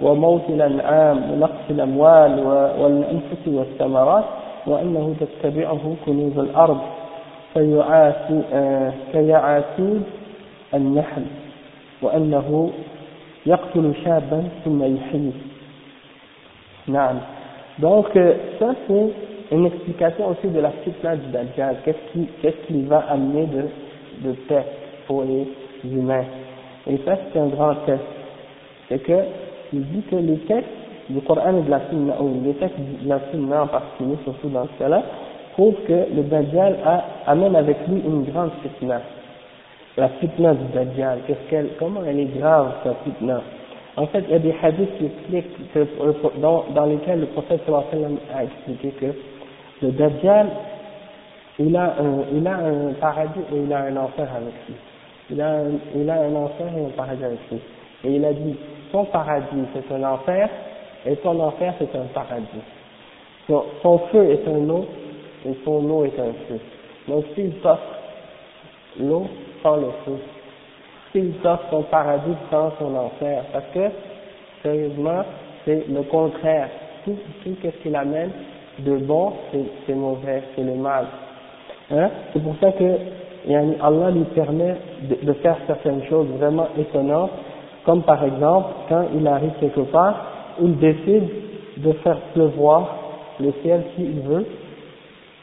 [0.02, 2.40] وموت الأنعام ونقص الأموال
[2.78, 4.24] والأنفس والثمرات
[4.66, 6.78] وأنه تتبعه كنوز الأرض
[9.12, 10.02] كيعاسود
[10.74, 11.22] النحل
[12.02, 12.70] وأنه
[13.46, 15.32] يقتل شابا ثم يحيي
[16.88, 17.16] نعم
[17.80, 18.06] donc
[18.60, 19.10] ça c'est
[19.52, 23.62] une explication aussi de la fitna du Dajjal qu'est-ce qui, qu'est-ce qui va amener de,
[24.28, 24.64] de paix
[25.06, 25.46] pour les
[25.84, 26.24] humains
[26.88, 28.13] et ça c'est un grand test
[28.88, 29.12] c'est que
[29.72, 30.70] il dit que les textes
[31.10, 34.48] du Coran et de la Sunna, ou les textes de la Sunna en particulier, surtout
[34.48, 35.02] dans ce cas-là,
[35.54, 39.00] prouvent que le Dajjal a, amène avec lui une grande fitna.
[39.96, 43.40] La fitna du Dajjal, qu'elle, comment elle est grave, sa fitna?
[43.96, 44.88] En fait, il y a des hadiths
[45.72, 49.06] que, dans, dans lesquels le prophète a expliqué que
[49.82, 50.48] le Dajjal,
[51.60, 54.74] il a un, il a un paradis et il a un enfer avec lui.
[55.30, 55.58] Il a
[55.94, 57.60] il a un enfer et un paradis avec lui.
[58.04, 58.56] Et il a dit,
[58.94, 60.48] son paradis c'est un enfer,
[61.04, 62.46] et son enfer c'est un paradis.
[63.48, 64.86] Son, feu est un eau,
[65.44, 66.60] et son eau est un feu.
[67.08, 67.82] Donc s'il t'offre
[69.00, 69.26] l'eau,
[69.62, 70.18] sans le feu.
[71.10, 73.42] S'il t'offre son paradis, sans son enfer.
[73.52, 73.90] Parce que,
[74.62, 75.24] sérieusement,
[75.64, 76.68] c'est le contraire.
[77.04, 78.30] Tout, tout ce qu'il amène
[78.78, 79.32] de bon,
[79.86, 81.06] c'est mauvais, c'est le mal.
[81.90, 82.10] Hein?
[82.32, 82.96] C'est pour ça que
[83.82, 87.30] Allah lui permet de, de faire certaines choses vraiment étonnantes
[87.84, 90.26] comme par exemple, quand il arrive quelque part,
[90.60, 91.28] il décide
[91.78, 92.96] de faire pleuvoir
[93.40, 94.46] le ciel s'il veut,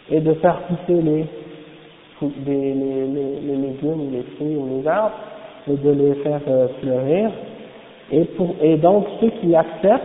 [0.09, 1.25] et de faire pousser les,
[2.45, 5.15] les, les, légumes, les fruits ou les arbres,
[5.69, 7.31] et de les faire euh, fleurir.
[8.11, 10.03] Et, pour, et donc, ceux qui acceptent,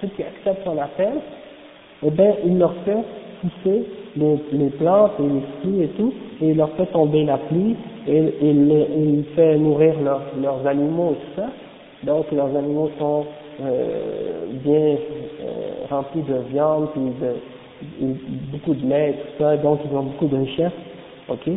[0.00, 1.12] ceux qui acceptent son appel,
[2.02, 2.96] eh bien, il leur fait
[3.40, 3.84] pousser
[4.16, 7.76] les, les plantes et les fruits et tout, et il leur fait tomber la pluie,
[8.06, 11.48] et, il fait nourrir leurs, leurs animaux et tout ça.
[12.04, 13.24] Donc leurs animaux sont
[13.62, 17.02] euh, bien euh, remplis de viande, puis
[18.00, 18.14] de,
[18.52, 20.72] beaucoup de lait, tout ça, donc ils ont beaucoup de richesses,
[21.28, 21.48] ok?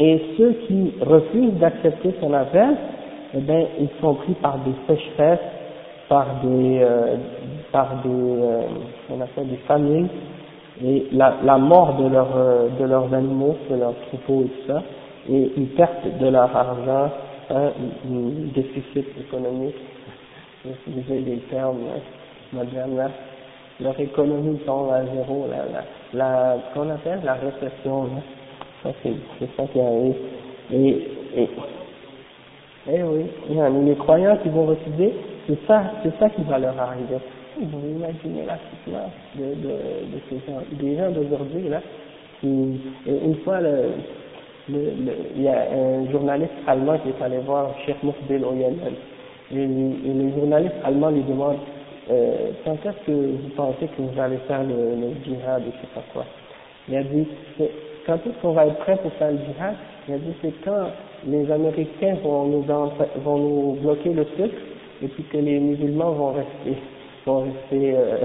[0.00, 2.76] Et ceux qui refusent d'accepter son appel,
[3.34, 5.38] eh bien, ils sont pris par des sécheresses,
[6.08, 7.16] par des, euh,
[7.72, 8.60] par des, euh,
[9.10, 10.08] on appelle des familles,
[10.84, 14.72] et la, la mort de, leur, euh, de leurs animaux, de leurs troupeaux et tout
[14.72, 14.82] ça,
[15.30, 17.10] et une perte de leur argent,
[17.50, 17.72] un
[18.54, 19.76] déficit économique,
[20.64, 21.86] j'utilisais des termes
[22.52, 23.10] modernes,
[23.80, 28.08] leur économie tombe à zéro, la, la, la qu'on appelle la récession,
[28.82, 30.16] ça c'est, c'est ça qui arrive.
[30.72, 30.88] Et,
[31.36, 31.48] et,
[32.90, 33.26] eh oui,
[33.84, 35.14] les croyants qui vont refuser,
[35.46, 37.18] c'est ça, c'est ça qui va leur arriver.
[37.60, 41.80] Vous imaginez la situation de, de ces gens, des gens d'aujourd'hui, là,
[42.40, 42.46] qui,
[43.06, 43.90] une fois le,
[44.68, 48.94] il y a un journaliste allemand qui est allé voir Cheikh Moukbil au Yémen.
[49.50, 51.56] Et, et, le journaliste allemand lui demande
[52.10, 55.80] euh, quand est-ce que vous pensez que vous allez faire le, le djihad et je
[55.80, 56.24] sais pas quoi.
[56.88, 57.26] Il a dit
[58.06, 59.74] quand est-ce qu'on va être prêt pour faire le djihad?
[60.06, 60.88] Il a dit c'est quand
[61.26, 64.52] les Américains vont nous, bloquer le truc
[65.02, 66.80] et puis que les musulmans vont rester
[67.26, 68.18] vont rester euh,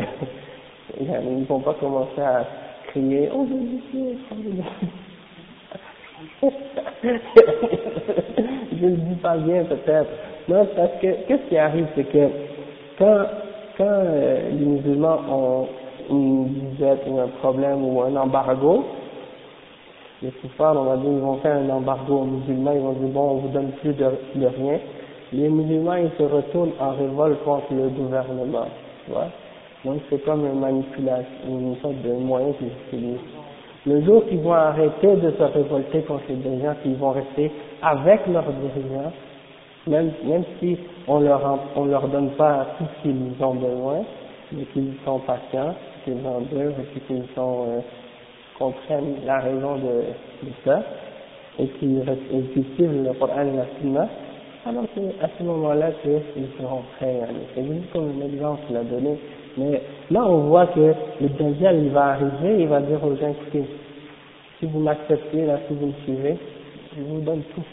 [1.00, 2.46] ils ne vont pas commencer à
[2.88, 4.64] crier oh je dis
[7.04, 10.10] je ne dis pas bien peut-être.
[10.48, 12.28] Non, parce que qu'est-ce qui arrive, c'est que
[12.98, 13.26] quand,
[13.78, 15.68] quand euh, les musulmans ont
[16.10, 18.84] une disette ou un problème ou un embargo,
[20.22, 23.10] les soufars, on va dire, ils vont faire un embargo aux musulmans, ils vont dire
[23.10, 24.06] bon, on vous donne plus de,
[24.36, 24.80] de rien,
[25.34, 28.68] les musulmans ils se retournent en révolte contre le gouvernement,
[29.06, 29.28] tu vois.
[29.84, 33.33] Donc c'est comme une manipulation, une sorte de moyen qu'ils utilisent.
[33.86, 38.26] Le jour qu'ils vont arrêter de se révolter contre les dirigeants, qu'ils vont rester avec
[38.28, 39.12] leurs dirigeants,
[39.88, 44.04] même, même si on leur, on leur donne pas tout ce qu'ils ont besoin,
[44.54, 47.80] mais qu'ils sont patients, qu'ils endurent et qu'ils sont, euh,
[48.58, 50.82] comprennent la raison de, de ça,
[51.60, 52.02] et qu'ils
[52.76, 54.08] suivent le Coran et la Sunna,
[54.66, 57.20] alors c'est à ce moment-là qu'ils seront prêts.
[57.54, 59.20] C'est juste comme un exemple qu'il a donné.
[59.58, 63.30] Mais là, on voit que le Dajjal, il va arriver, il va dire aux gens,
[63.30, 63.66] écoutez,
[64.60, 66.38] si vous m'acceptez, là, si vous me suivez,
[66.98, 67.64] je vous donne tout.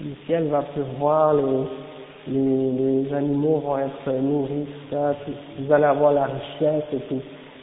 [0.00, 1.42] Le ciel va pleuvoir, les,
[2.28, 5.14] les, les animaux vont être nourris, tout ça,
[5.58, 7.20] vous allez avoir la richesse et tout.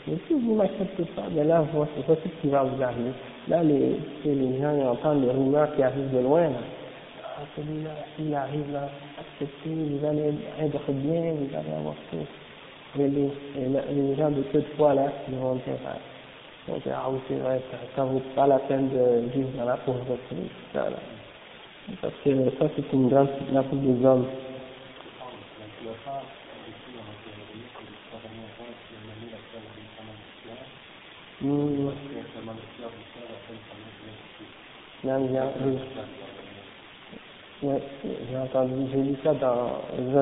[0.08, 3.12] Mais si vous m'acceptez pas, ben là, voici, voici ce qui va vous arriver.
[3.48, 6.62] Là, les, les gens ils entendent les rumeurs qui arrivent de loin, là.
[7.24, 12.18] Ah, celui-là, s'il arrive là, acceptez, vous allez être bien, vous allez avoir tout.
[12.98, 13.30] Et les,
[13.92, 15.76] les gens de peu de foi là, ils vont dire,
[16.68, 19.50] ils vont dire, ah oui, c'est vrai, ça, ça vaut pas la peine de vivre
[19.58, 20.38] dans la pauvreté, tout
[20.74, 20.98] ça là.
[22.02, 24.26] Parce que ça, c'est une grande fitna pour les hommes.
[31.42, 31.90] Mmh.
[37.62, 37.74] Oui.
[38.30, 39.82] J'ai entendu, j'ai lu ça dans,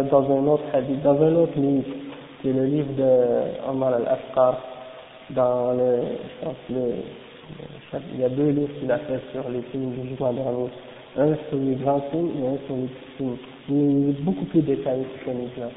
[0.09, 0.63] dans un autre
[1.03, 1.85] dans un autre livre,
[2.41, 4.57] qui est le livre de Omar al-Afqar,
[5.31, 6.01] dans le,
[6.69, 6.93] je le,
[8.13, 10.69] il y a deux livres qu'il a fait sur les films du jugement dernier.
[11.17, 13.37] Un sur les grands signes et un sur les petits signes.
[13.69, 15.69] Il est beaucoup plus détaillé que celui-là.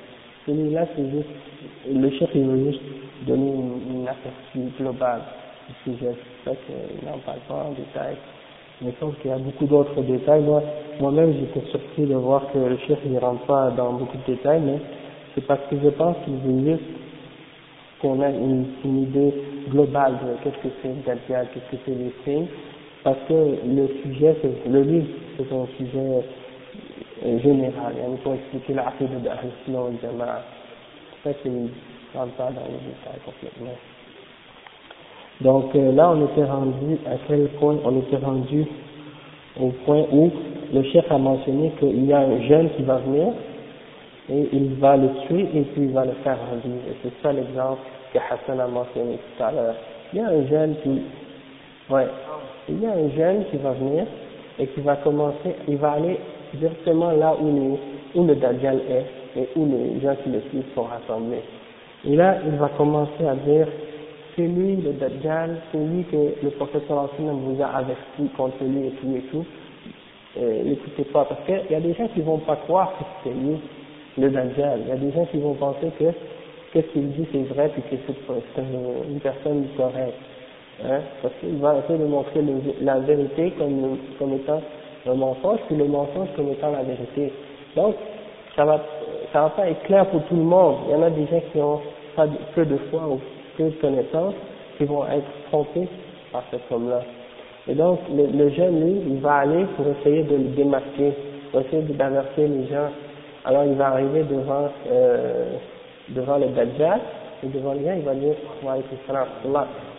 [0.47, 1.29] Celui-là, c'est juste,
[1.91, 2.83] le chef, il veut juste
[3.27, 5.23] donner une, une aperçu globale
[5.69, 6.15] du sujet.
[6.45, 8.17] C'est ça qu'il n'en parle pas en détail.
[8.83, 10.43] Mais je pense qu'il y a beaucoup d'autres détails.
[10.43, 10.63] Moi,
[11.01, 14.61] moi-même, j'étais surpris de voir que le chef ne rentre pas dans beaucoup de détails,
[14.65, 14.79] mais
[15.35, 16.85] c'est parce que je pense qu'il veut juste
[18.01, 19.35] qu'on ait une, une, idée
[19.69, 22.49] globale de qu'est-ce que c'est le Dajjal, qu'est-ce que c'est les
[23.03, 24.37] parce que le sujet,
[24.69, 25.07] le livre,
[25.39, 26.23] c'est un sujet
[27.25, 30.43] euh, général, il faut expliquer la de Ahl-Sunnah et Jama'a.
[31.25, 31.51] Ça, c'est,
[32.13, 33.77] pas dans les détails complètement.
[35.41, 38.67] Donc euh, là, on était rendu à quel point On était rendu
[39.59, 40.31] au point où
[40.75, 43.33] le chef a mentionné qu'il y a un jeune qui va venir
[44.31, 46.83] et il va le tuer et puis il va le faire revivre.
[46.89, 47.81] Et c'est ça l'exemple
[48.13, 49.75] que Hassan a mentionné tout à l'heure.
[50.13, 51.03] Il y a un jeune qui,
[51.91, 52.07] ouais,
[52.69, 54.07] il y a un jeune qui va venir
[54.59, 56.19] et qui va commencer, il va aller
[56.55, 60.75] directement là où, les, où le Dajjal est et où les gens qui le suivent
[60.75, 61.43] sont rassemblés.
[62.05, 63.67] Et là, il va commencer à dire
[64.37, 68.87] c'est lui le Dajjal, c'est lui que le prophète sallallahu vous a averti contre lui
[68.87, 69.45] et tout et tout.
[70.39, 73.35] Euh, N'écoutez pas, parce qu'il y a des gens qui vont pas croire que c'est
[73.35, 73.59] lui
[74.19, 74.81] le Dajjal.
[74.85, 76.05] Il y a des gens qui vont penser que
[76.73, 80.15] qu'est-ce qu'il dit c'est vrai puis que c'est une personne correcte.
[80.83, 82.41] Hein, parce qu'il va essayer de montrer
[82.81, 84.63] la vérité comme, comme étant
[85.07, 87.33] un mensonge, puis le mensonge comme étant la vérité.
[87.77, 87.97] Donc,
[88.57, 88.81] ça va,
[89.33, 90.77] ça va pas être clair pour tout le monde.
[90.89, 91.81] Il y en a des gens qui ont
[92.55, 93.21] peu de foi ou
[93.57, 94.35] peu de connaissances
[94.79, 95.89] qui vont être trompés
[96.33, 97.03] par cet homme-là.
[97.69, 101.13] Et donc, le, le, jeune, lui, il va aller pour essayer de le démasquer,
[101.51, 102.89] pour essayer d'avertir les gens.
[103.51, 105.55] Alors, il va arriver devant, euh,
[106.11, 107.01] devant le Dajjal,
[107.43, 108.35] et devant les gens, il va dire,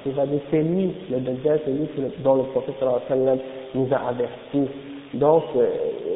[0.06, 1.90] il va dire, c'est lui, le Dajjal, c'est lui
[2.24, 2.76] dont le prophète
[3.76, 4.70] nous a avertis.
[5.16, 5.68] Donc, euh,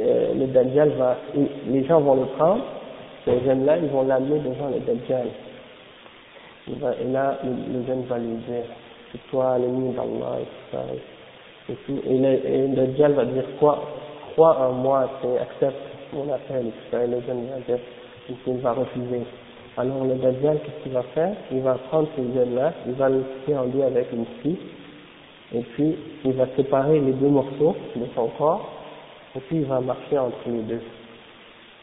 [0.02, 1.18] euh, le Dajjal va,
[1.68, 2.64] les gens vont le prendre,
[3.26, 5.28] ces jeunes-là, ils vont l'amener devant le Dajjal.
[6.70, 8.64] Et là, le, jeune va lui dire,
[9.12, 10.84] c'est toi l'ennemi d'Allah et tout ça.
[11.68, 13.84] Et, et le Dajjal va dire, quoi,
[14.36, 15.10] crois en moi,
[15.42, 17.04] accepte et tout ça.
[17.04, 17.48] Et le jeune
[18.44, 19.22] qu'il va refuser.
[19.78, 21.36] Alors le Dajjal, qu'est-ce qu'il va faire?
[21.52, 24.58] Il va prendre ce jeune-là, il va le couper en deux avec une scie,
[25.54, 28.72] et puis il va séparer les deux morceaux de son corps,
[29.36, 30.82] et puis il va marcher entre les deux.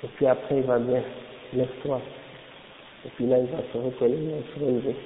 [0.04, 1.02] Et puis après il va dire,
[1.52, 2.00] lève-toi.
[3.04, 4.96] Et puis là il va se recoller, il va se relever.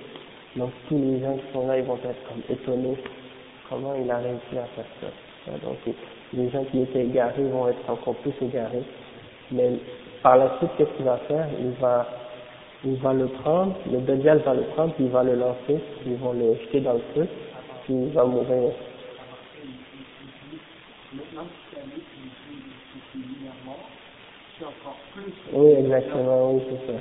[0.54, 2.96] Donc tous les gens qui sont là, ils vont être comme étonnés
[3.68, 5.52] comment il a réussi à faire ça?
[5.62, 5.76] Donc
[6.32, 8.84] les gens qui étaient égarés vont être encore plus égarés.
[9.50, 9.72] Mais
[10.22, 11.46] par la suite, qu'est-ce qu'il va faire?
[11.60, 12.06] Il va
[12.84, 16.16] il va le prendre, le Dajjal va le prendre, puis il va le lancer, ils
[16.16, 17.26] vont le jeter dans le feu,
[17.84, 18.70] puis il va mourir.
[25.52, 26.98] Oui, exactement, oui, c'est ça.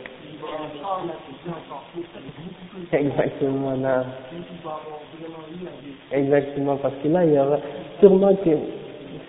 [2.98, 4.06] Exactement, là.
[6.12, 7.60] Exactement, parce que là, il y aura
[8.00, 8.85] sûrement que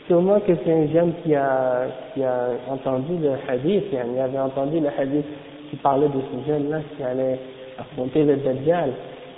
[0.06, 4.80] sûrement que c'est un jeune qui a, qui a entendu le hadith, il avait entendu
[4.80, 5.26] le hadith
[5.70, 7.38] qui parlait de ce jeune-là qui allait
[7.78, 8.92] affronter le Dajjal.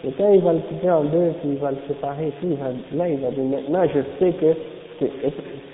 [0.05, 2.97] Et quand il va le couper en deux, puis il va le séparer tout, il
[2.99, 4.55] là, il va dire, maintenant, je sais que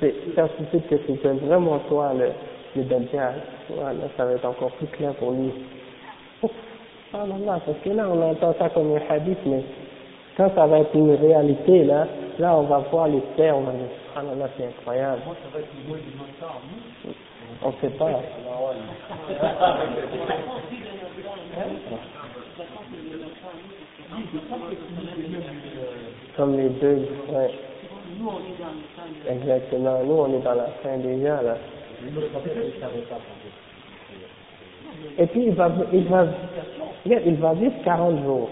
[0.00, 2.28] c'est certitude que c'est vraiment toi le,
[2.76, 3.35] le Dajjal.
[3.70, 5.50] Voilà, ça va être encore plus clair pour lui.
[7.12, 9.62] Ah non, non, parce que là, on entend ça comme un hadith, mais
[10.37, 12.07] quand ça va être une réalité, là,
[12.38, 15.23] là, on va voir les va dire, ah non, là, c'est incroyable.
[17.62, 18.20] On ne sait pas.
[26.37, 27.51] Comme les deux, ouais.
[29.29, 31.57] Exactement, nous on est dans la fin déjà là.
[35.18, 36.27] Et puis il va, il va,
[37.05, 38.51] il va vivre 40 jours.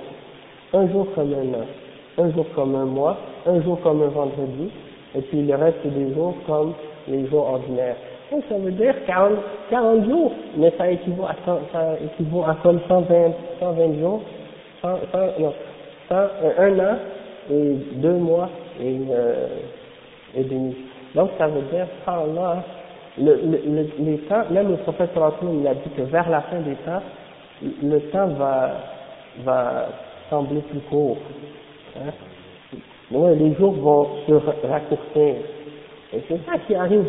[0.74, 1.66] Un jour comme un an,
[2.18, 4.70] un jour comme un mois, un jour comme un vendredi,
[5.14, 6.72] et puis le reste des jours comme
[7.08, 7.96] les jours ordinaires.
[8.32, 9.32] Et ça veut dire 40,
[9.70, 11.34] 40 jours, mais ça équivaut à,
[11.72, 14.22] ça équivaut à comme 120, 120 jours,
[14.80, 15.52] 100, 100, non,
[16.08, 16.14] 100,
[16.58, 16.96] un an
[17.50, 18.48] et deux mois
[18.80, 19.48] et, euh,
[20.34, 20.74] et demi.
[21.14, 22.64] Donc ça veut dire, Allah,
[23.18, 26.76] le, le, les temps, même le prophète il a dit que vers la fin des
[26.76, 27.02] temps,
[27.82, 28.70] le temps va,
[29.44, 29.88] va
[30.32, 31.18] sembler plus court.
[31.96, 32.10] Hein?
[33.38, 34.32] les jours vont se
[34.66, 35.34] raccourcir.
[36.14, 37.04] Et c'est ça qui arrive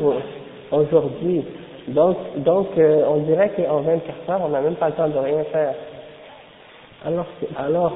[0.72, 1.46] aujourd'hui.
[1.88, 5.18] Donc, donc euh, on dirait qu'en 24 heures, on n'a même pas le temps de
[5.18, 5.76] rien faire.
[7.06, 7.26] Alors,
[7.58, 7.94] alors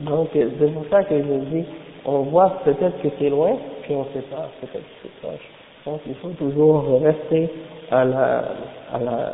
[0.00, 1.64] donc c'est pour ça que je dis,
[2.04, 5.50] on voit peut-être que c'est loin, puis on ne sait pas, peut-être que c'est proche.
[5.84, 7.50] Donc il faut toujours rester
[7.90, 8.44] à la,
[8.92, 9.32] à la,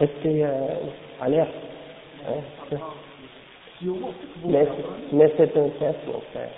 [0.00, 0.50] rester euh,
[1.22, 1.50] alerte.
[2.28, 2.76] Hein.
[4.46, 4.66] Mais,
[5.12, 6.50] mais c'est un test, mon frère.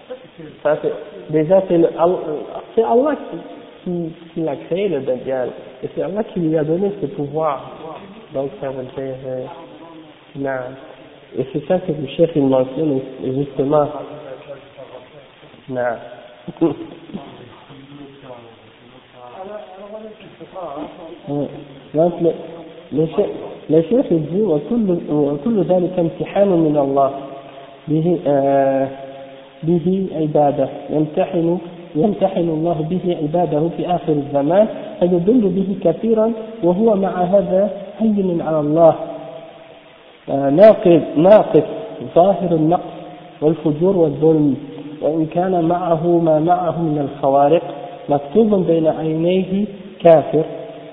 [0.62, 0.92] Ça, c'est,
[1.32, 1.88] déjà, c'est, le,
[2.74, 3.36] c'est Allah qui,
[3.84, 5.50] qui, qui l'a créé, le Dajjal.
[5.82, 7.72] Et c'est Allah qui lui a donné ce pouvoir.
[8.34, 9.44] Donc, ça veut dire, euh,
[10.36, 10.50] non.
[11.38, 13.88] Et c'est ça que le chef il mentionne, justement.
[15.68, 15.82] Non.
[21.94, 22.30] Donc, le,
[22.92, 23.26] le chef,
[23.70, 27.10] chef dit وكل وكل ذلك امتحان من الله.
[27.88, 28.88] به آه
[29.62, 30.68] به عبادة.
[30.90, 31.58] يمتحن
[31.96, 34.66] يمتحن الله به عباده في آخر الزمان
[35.00, 36.32] فيضل به كثيرا
[36.64, 38.94] وهو مع هذا هين على الله.
[40.30, 41.66] آه ناقص ناقص
[42.14, 42.96] ظاهر النقص
[43.42, 44.54] والفجور والظلم
[45.02, 47.62] وإن كان معه ما معه من الخوارق
[48.08, 49.64] مكتوب بين عينيه
[50.02, 50.44] كافر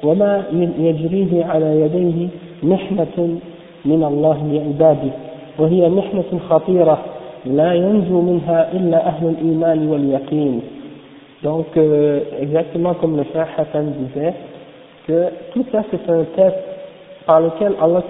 [0.04, 0.44] وما
[0.80, 2.28] يجريه على يديه
[2.64, 3.38] محنة
[3.86, 5.12] من الله لعباده
[5.60, 6.98] وهي محنة خطيرة
[7.46, 10.62] لا ينجو منها إلا أهل الإيمان واليقين
[11.44, 14.34] Donc, euh, exactement comme le frère Hassan disait,
[15.06, 16.56] que tout ça c'est un test
[17.26, 18.02] par lequel Allah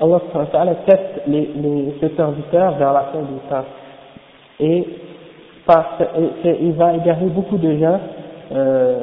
[0.00, 3.66] Allah teste les, les, ses serviteurs vers la fin du temps.
[4.60, 4.86] Et
[5.66, 5.98] par,
[6.44, 8.00] il va égarer beaucoup de gens
[8.52, 8.96] euh,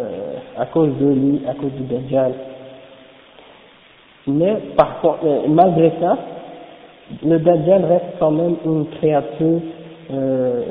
[0.58, 2.34] à cause de lui, à cause du Dajjal.
[4.27, 6.17] Mais par contre, malgré ça,
[7.23, 9.61] le Dajjal reste quand même une créature
[10.11, 10.63] euh,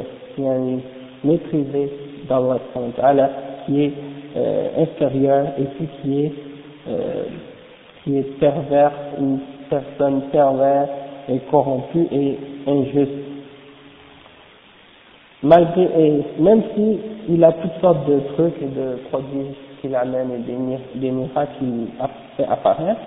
[1.22, 1.92] maîtrisée
[2.28, 3.30] d'Allah
[3.66, 3.92] qui est
[4.36, 6.32] euh, inférieure et puis qui est,
[6.88, 7.24] euh,
[8.02, 9.38] qui est pervers, une
[9.70, 10.90] personne perverse
[11.28, 12.36] et corrompue et
[12.66, 13.12] injuste.
[15.42, 20.32] Malgré, et même si il a toutes sortes de trucs et de produits qu'il amène
[20.32, 21.86] et des, des miracles qu'il
[22.36, 23.00] fait apparaître,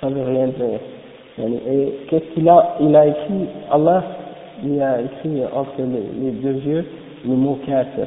[0.00, 0.80] ça veut rien dire.
[1.38, 4.02] Et qu'est-ce qu'il a Il a écrit, Allah,
[4.64, 6.84] il a écrit entre les, deux yeux
[7.26, 8.06] le mot kafir.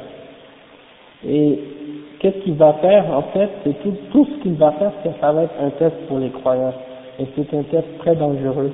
[1.27, 1.59] Et
[2.19, 5.31] qu'est-ce qu'il va faire en fait C'est tout, tout ce qu'il va faire, c'est ça
[5.31, 6.73] va être un test pour les croyants.
[7.19, 8.71] Et c'est un test très dangereux.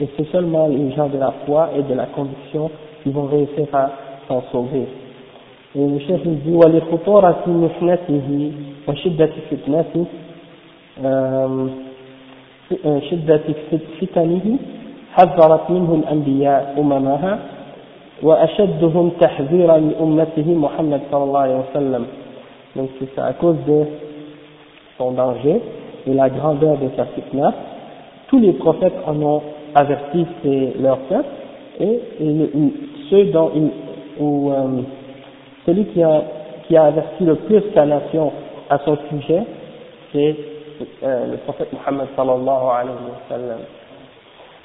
[0.00, 2.70] Et c'est seulement les gens de la foi et de la conviction
[3.02, 3.90] qui vont réussir à
[4.28, 4.86] s'en sauver.
[5.76, 8.52] Et le chef dit ولخطورة محنته
[8.88, 10.06] وشدة فتنته
[13.10, 13.40] شدة
[14.00, 14.58] فتنه
[15.12, 17.38] حذرت منه الأنبياء أممها
[18.22, 22.04] وأشدهم تحذيرا لأمته محمد صلى الله عليه وسلم
[22.76, 23.84] donc c'est à cause de
[24.98, 25.60] son danger
[26.06, 27.52] et la grandeur de sa fitna
[28.28, 29.42] tous les prophètes en ont
[29.74, 30.26] averti
[30.80, 31.28] leurs peuples
[31.78, 32.50] et, et
[33.10, 33.70] ceux dont ils,
[34.18, 34.82] ou euh,
[35.66, 36.22] celui qui a,
[36.66, 38.32] qui a averti le plus sa nation
[38.70, 39.42] à son sujet
[40.12, 40.36] c'est
[41.03, 43.59] le prophète Muhammad sallallahu alayhi wa sallam.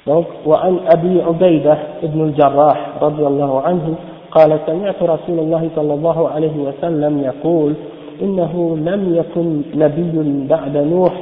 [0.05, 3.95] Donc, وعن أبي عبيدة بن الجراح رضي الله عنه
[4.31, 7.73] قال سمعت رسول الله صلى الله عليه وسلم يقول
[8.21, 11.13] إنه لم يكن نبي بعد نوح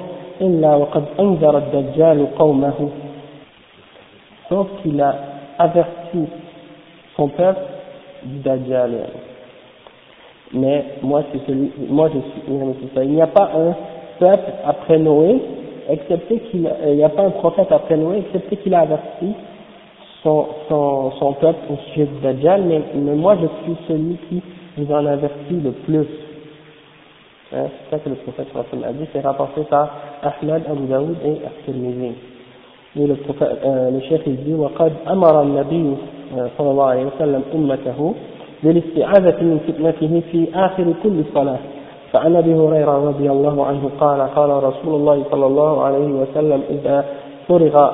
[0.41, 2.89] إلا وقد أنذر الدجال قومه
[4.49, 5.15] sauf qu'il a
[5.57, 6.27] averti
[7.15, 7.61] son peuple
[8.23, 9.07] du Dajjal.
[10.53, 13.03] Mais moi, c'est celui, moi je suis.
[13.03, 13.73] Il n'y a pas un
[14.18, 15.40] peuple après Noé,
[15.88, 19.34] excepté qu'il, il n'y a pas un prophète après Noé, excepté qu'il a averti
[20.22, 24.42] son, son, son peuple au sujet du Dajjal, mais, mais moi je suis celui qui
[24.76, 26.07] vous en avertit le plus.
[27.53, 29.88] Hein, c'est ça que le prophète a dit, c'est rapporté par
[30.22, 32.12] Ahmed, Abu Daoud et Al-Tirmidhi.
[32.96, 35.96] Et le, prophète, euh, le chef il dit وقد أمر النبي
[36.59, 38.14] صلى الله عليه وسلم أمته
[38.62, 41.59] بالاستعاذة من فتنته في آخر كل صلاة
[42.14, 47.05] فعن أبي هريرة رضي الله عنه قال قال رسول الله صلى الله عليه وسلم إذا
[47.47, 47.91] فرغ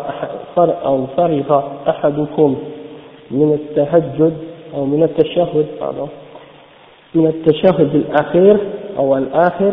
[0.86, 2.56] أو فرغ أحدكم
[3.32, 4.34] من التهجد
[4.76, 5.66] أو من التشهد
[7.16, 8.58] من التشهد الأخير
[8.98, 9.72] أو الآخر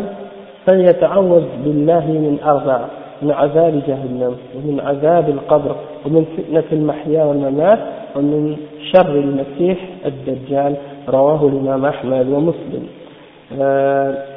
[0.65, 2.79] فليتعوذ بالله من أربع
[3.21, 5.75] من عذاب جهنم ومن عذاب القبر
[6.05, 7.79] ومن فتنة المحيا والممات
[8.15, 8.57] ومن
[8.93, 10.75] شر المسيح الدجال.
[11.09, 12.87] رواه الإمام أحمد ومسلم.
[13.51, 14.36] euh,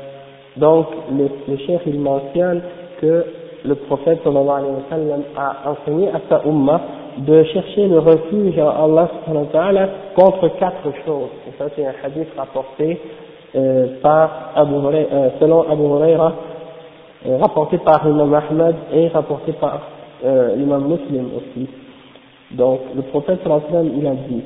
[0.57, 2.63] donc le, le chef il mentionne
[3.01, 3.25] que
[3.65, 6.81] le prophète sallallahu alayhi wa sallam a enseigné à sa umma
[7.19, 11.31] de chercher le refuge à Allah subhanahu wa ta'ala contre quatre choses.
[11.49, 13.01] Et ça c'est un hadith rapporté
[13.55, 16.33] euh, par Abu euh, selon Abu Huraira
[17.27, 19.79] Euh, rapporté par l'imam Ahmed et rapporté par
[20.25, 21.69] euh, l'imam Muslim aussi.
[22.53, 24.43] Donc, le prophète sallam, il a dit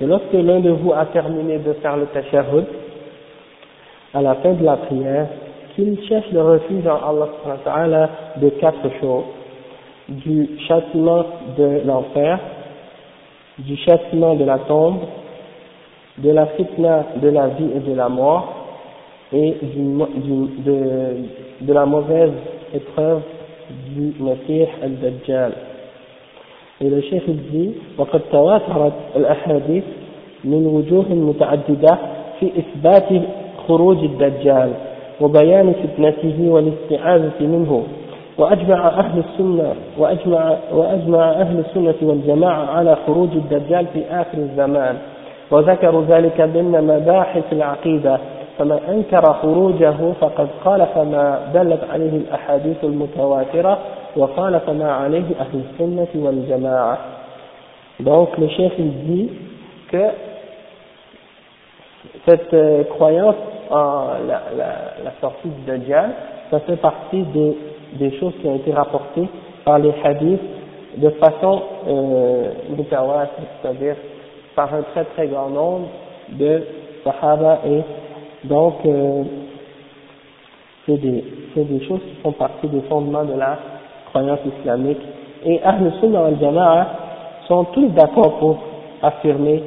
[0.00, 2.64] que lorsque l'un de vous a terminé de faire le tashahhud,
[4.13, 5.27] à la fin de la prière,
[5.75, 9.23] qu'il cherche le refuge en Allah de quatre choses.
[10.09, 11.23] Du châtiment
[11.57, 12.39] de l'enfer,
[13.59, 14.99] du châtiment de la tombe,
[16.17, 18.55] de la fitna de la vie et de la mort,
[19.31, 19.83] et du,
[20.21, 20.81] du, de,
[21.61, 22.31] de la mauvaise
[22.73, 23.21] épreuve
[23.89, 25.51] du Messie al-Dajjal.
[26.81, 29.83] Et le chef dit وقد تواترت الأحاديث
[30.43, 31.97] من وجوه متعددة
[32.39, 33.09] في إثبات
[33.68, 34.70] خروج الدجال
[35.20, 37.82] وبيان فتنته والاستعاذة منه.
[38.38, 44.96] وأجمع أهل السنة وأجمع, وأجمع أهل السنة والجماعة على خروج الدجال في آخر الزمان.
[45.50, 48.18] وذكروا ذلك ضمن مباحث العقيدة.
[48.58, 53.78] فمن أنكر خروجه فقد خالف ما دلت عليه الأحاديث المتواترة
[54.16, 56.98] وخالف ما عليه أهل السنة والجماعة.
[58.00, 59.30] Donc le chef il dit
[59.90, 60.04] que
[62.26, 63.36] cette euh, croyance
[63.70, 66.10] en la, la, la sortie de Dajjal,
[66.50, 67.56] ça fait partie des,
[67.94, 69.28] des choses qui ont été rapportées
[69.64, 70.40] par les hadiths
[70.96, 72.50] de façon euh,
[73.62, 73.96] c'est-à-dire
[74.54, 75.88] par un très très grand nombre
[76.38, 76.62] de
[77.02, 77.82] Sahaba et
[78.44, 79.24] donc, euh,
[80.84, 81.24] c'est des,
[81.56, 83.58] des, choses qui font partie des fondements de la
[84.10, 85.00] croyance islamique.
[85.46, 86.86] Et Ahl Sunnah al Jama'a
[87.48, 88.58] sont tous d'accord pour
[89.02, 89.62] affirmer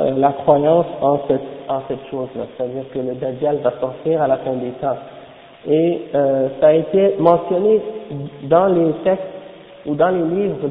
[0.00, 4.28] euh, la croyance en cette, en cette chose-là, c'est-à-dire que le Dajjal va sortir à
[4.28, 4.96] la fin des temps.
[5.66, 7.80] Et euh, ça a été mentionné
[8.44, 9.24] dans les textes
[9.86, 10.70] ou dans les livres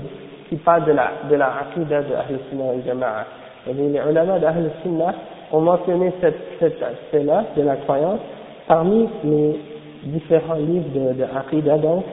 [0.49, 3.25] qui parlent de la, de la aqidah de Ahl Sunnah al Jama'a.
[3.67, 5.13] Les ulama d'Ahl Sunnah
[5.51, 8.19] ont mentionné cet, cet aspect-là de la croyance
[8.67, 9.59] parmi les
[10.03, 11.77] différents livres de, de Aqidah.
[11.77, 12.05] Donc,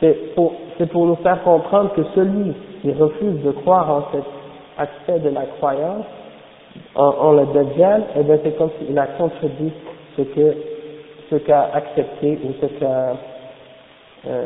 [0.00, 0.54] c'est pour,
[0.90, 4.24] pour nous faire comprendre que celui qui refuse de croire en cet
[4.78, 6.06] aspect de la croyance,
[6.95, 9.71] en, en le Dajjal, eh bien c'est comme s'il a contredit
[10.17, 10.55] ce que
[11.29, 13.13] ce qu'a accepté ou ce qu'a
[14.27, 14.45] euh,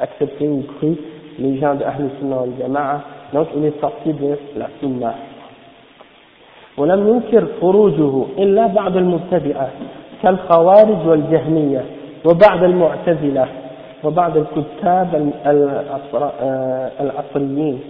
[0.00, 0.96] accepté ou cru
[1.38, 3.00] les gens de Ahl Sunnah al-Jama'a.
[3.32, 5.14] Donc il est sorti de la Sunnah.
[6.78, 9.68] ولم ينكر خروجه إلا بعض المبتدئة
[10.22, 11.84] كالخوارج والجهمية
[12.24, 13.46] وبعض المعتزلة
[14.04, 15.32] وبعض الكتاب
[17.00, 17.80] العصريين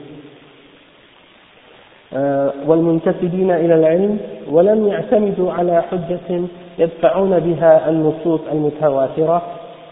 [2.68, 4.18] والمنتسبين إلى العلم
[4.52, 6.42] ولم يعتمدوا على حجة
[6.80, 9.42] يدفعون بها النصوص المتواترة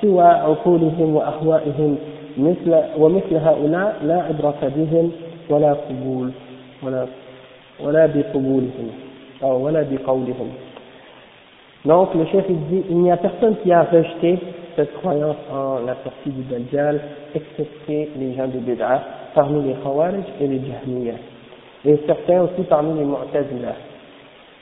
[0.02, 1.98] سوى عقولهم وأهوائهم
[2.38, 5.12] مثل ومثل هؤلاء لا عبرة بهم
[5.50, 6.32] ولا قبول
[6.84, 7.06] ولا
[7.84, 8.88] ولا بقبولهم
[9.44, 10.50] أو ولا بقولهم.
[11.86, 14.40] Donc le chef il dit il n'y a personne qui a rejeté
[14.76, 17.00] cette croyance en la sortie du Dajjal
[17.36, 19.04] excepté les gens de Bid'ah
[19.36, 21.35] parmi les Khawarij et les Jahmiyyah.
[21.86, 23.74] Et certains aussi parmi les Mu'tazila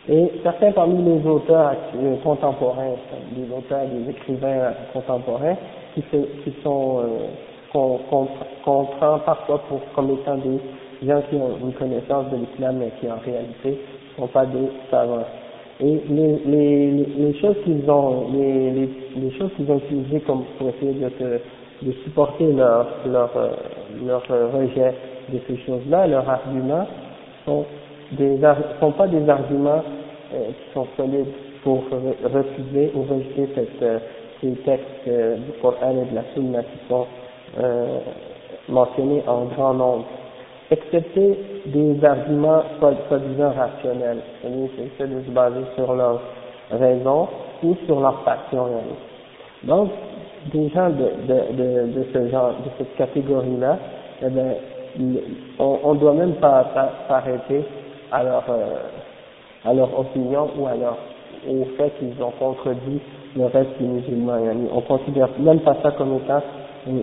[0.09, 1.76] et certains parmi les auteurs
[2.24, 2.95] contemporains
[3.36, 5.55] les auteurs, les écrivains contemporains
[5.95, 6.03] qui,
[6.63, 7.07] sont euh,
[7.71, 8.32] qu'on qu
[8.63, 10.59] prend parfois pour, comme étant des
[11.07, 14.69] gens qui ont une connaissance de l'islam mais qui en réalité ne sont pas des
[14.91, 15.24] savants.
[15.80, 22.88] Et les, choses qu'ils ont, les, choses qu'ils ont utilisées pour essayer de, supporter leur,
[23.05, 23.49] leur, euh,
[24.05, 24.93] leur rejet
[25.32, 26.88] de ces choses-là, leurs arguments,
[27.45, 27.65] sont
[28.11, 28.39] des,
[28.79, 29.83] sont pas des arguments
[30.33, 31.31] euh, qui sont solides
[31.63, 31.83] pour
[32.23, 33.99] refuser ou rejeter cette, euh,
[34.41, 37.05] ces textes du Coran et de la Sunna qui sont
[38.67, 40.05] mentionnés en grand nombre.
[40.71, 41.37] Excepté
[41.67, 44.19] des arguments soi-disant rationnels,
[44.97, 46.19] c'est de se baser sur leur
[46.71, 47.27] raison
[47.63, 48.67] ou sur leur passion
[49.63, 49.89] Donc,
[50.51, 53.77] des gens de, de, de, de ce genre, de cette catégorie-là,
[54.21, 54.55] eh bien,
[55.59, 56.66] on ne doit même pas
[57.09, 57.64] s'arrêter
[58.11, 58.76] à leur, euh,
[59.64, 60.96] à leur opinion ou à leur,
[61.49, 63.01] au fait qu'ils ont contredit
[63.36, 64.38] le reste des musulmans.
[64.72, 66.42] On considère même pas ça comme étant
[66.86, 67.03] une,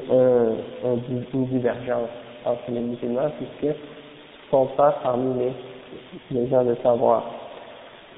[1.34, 2.10] une divergence
[2.46, 7.24] entre les musulmans puisqu'ils ne sont pas parmi les, les gens de savoir.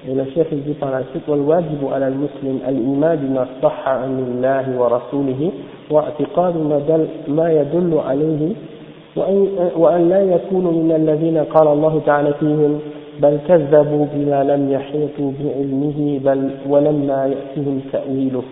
[0.06, 4.80] Et le chef dit par la suite والواجب على المسلم الإيمان بما صح عن الله
[4.80, 5.52] ورسوله
[5.90, 8.54] واعتقاد ما, دل ما يدل عليه
[9.15, 12.79] وأن, لا يكون من الذين قال الله تعالى فيهم
[13.21, 18.43] بل كذبوا بما لم يحيطوا بعلمه بل ولما يأتهم تأويله.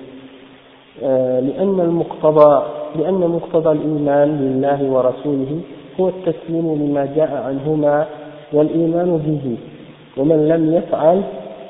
[1.47, 2.64] لأن المقتضى
[2.99, 5.51] لأن مقتضى الإيمان بالله ورسوله
[5.99, 8.05] هو التسليم لما جاء عنهما
[8.53, 9.57] والإيمان به.
[10.18, 11.22] ومن لم يفعل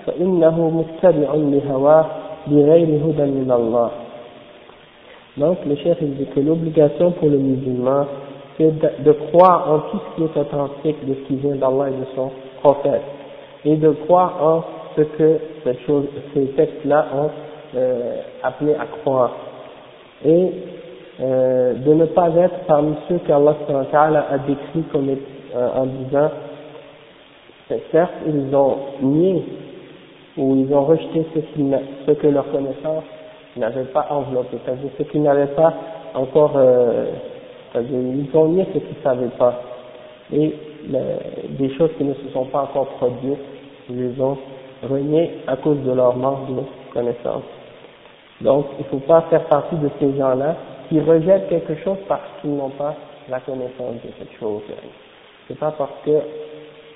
[0.05, 2.05] فإنه متبع لهواه
[2.47, 3.89] بغير هدى من الله.
[5.37, 8.05] Donc, le chef dit que l'obligation pour le musulman,
[8.57, 11.99] c'est de, croire en tout ce qui est authentique de ce qui vient d'Allah et
[11.99, 12.31] de son
[12.61, 13.01] prophète,
[13.65, 14.63] et de croire en
[14.95, 17.29] ce que cette chose, ces textes-là ont
[17.75, 19.31] euh, appelé à croire.
[20.25, 20.51] Et
[21.21, 23.55] euh, de ne pas être parmi ceux qu'Allah
[24.29, 26.31] a décrit comme euh, en disant
[27.91, 29.43] certes ils ont nié
[30.37, 33.03] ou ils ont rejeté ce, ce que leur connaissance
[33.57, 35.73] n'avait pas enveloppé, c'est-à-dire ce qu'ils n'avaient pas
[36.13, 37.05] encore, euh,
[37.75, 39.61] ils ont nié ce qu'ils ne savaient pas
[40.33, 40.55] et
[41.59, 43.37] des choses qui ne se sont pas encore produites,
[43.89, 44.37] ils les ont
[44.83, 46.61] renié à cause de leur manque de
[46.93, 47.43] connaissance.
[48.41, 50.55] Donc il ne faut pas faire partie de ces gens-là
[50.89, 52.95] qui rejettent quelque chose parce qu'ils n'ont pas
[53.29, 54.61] la connaissance de cette chose.
[55.47, 56.19] C'est pas parce que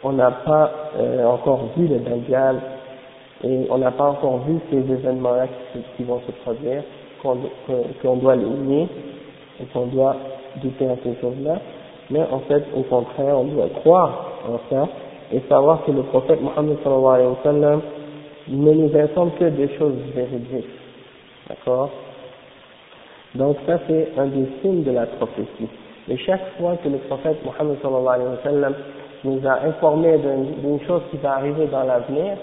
[0.04, 2.62] on n'a pas euh, encore vu le Dajjal
[3.44, 5.48] et on n'a pas encore vu ces événements-là
[5.98, 6.84] qui, vont se produire
[7.22, 8.88] qu'on doit les nier
[9.60, 10.16] et qu'on doit
[10.62, 11.60] douter à ces choses-là,
[12.10, 14.88] mais en fait, au contraire, on doit croire en ça
[15.34, 17.82] et savoir que le prophète Mohammed sallallahu alayhi wa sallam
[18.48, 20.70] ne nous informe que des choses véridiques.
[21.50, 21.90] D'accord?
[23.34, 25.68] Donc ça c'est un des signes de la prophétie.
[26.08, 28.74] Et chaque fois que le prophète Mohammed sallallahu alayhi wa sallam
[29.24, 32.38] nous a informé d'une chose qui va arriver dans l'avenir,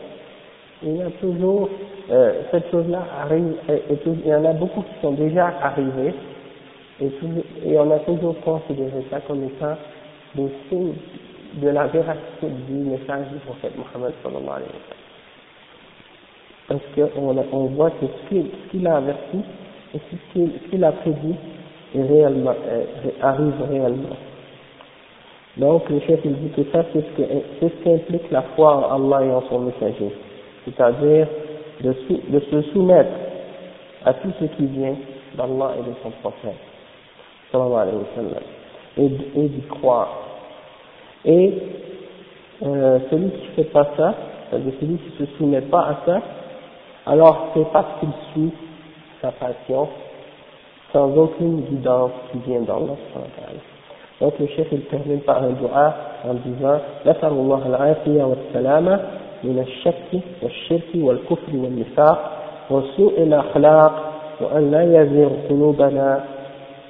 [0.85, 1.69] il y a toujours,
[2.11, 6.13] euh, cette chose-là arrive, et, il y en a beaucoup qui sont déjà arrivés,
[7.01, 7.11] et,
[7.67, 9.77] et on a toujours considéré ça comme étant
[10.35, 10.95] des signes
[11.55, 15.03] de la véracité du message du prophète Mohammed sallallahu alayhi wa sallam.
[16.69, 19.39] Parce qu'on on voit que ce qu'il a averti,
[19.95, 19.99] et
[20.35, 21.35] ce qu'il a prédit
[21.97, 22.45] euh,
[23.21, 24.17] arrive réellement.
[25.59, 27.23] Donc le chef il dit que ça c'est ce,
[27.61, 30.11] ce qu'implique la foi en Allah et en son messager,
[30.65, 31.27] c'est-à-dire
[31.83, 33.11] de, se soumettre
[34.05, 34.97] à tout ce qui vient
[35.37, 36.57] d'Allah et de son prophète,
[38.98, 39.06] et,
[39.36, 40.10] et d'y croire.
[41.26, 41.54] Et
[42.64, 44.14] euh, celui qui ne fait pas ça,
[44.50, 46.22] c'est-à-dire celui qui ne se soumet pas à ça,
[47.06, 48.54] alors c'est parce qu'il suit
[49.22, 49.88] sa passion
[50.92, 52.96] sans aucune guidance qui vient d'Allah.
[54.20, 55.96] Donc le chef il termine par un dua
[56.26, 59.00] en disant نسأل الله العافية والسلامة
[59.44, 62.32] من الشك والشرك والكفر والنفاق
[62.70, 63.94] وسوء الأخلاق
[64.42, 66.24] وأن لا يزيغ قلوبنا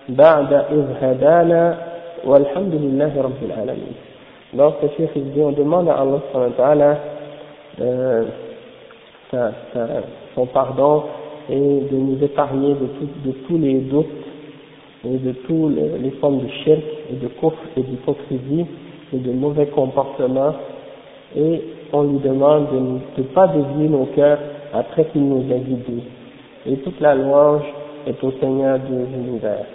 [0.10, 1.78] بعد إذ هدانا
[2.26, 3.96] والحمد لله رب العالمين.
[4.54, 6.98] Donc le chef il dit on demande à Allah
[7.82, 8.24] euh,
[10.36, 11.04] son pardon
[11.50, 14.08] et de nous épargner de, tout, de tous les doutes
[15.06, 18.66] et de toutes les formes de shirk et de kufr et d'hypocrisie
[19.14, 20.54] et de mauvais comportements
[21.36, 21.62] et
[21.94, 24.40] on lui demande de ne pas dévier nos cœurs
[24.74, 26.04] après qu'il nous ait guidés.
[26.66, 27.64] Et toute la louange
[28.06, 29.66] est au Seigneur de l'univers.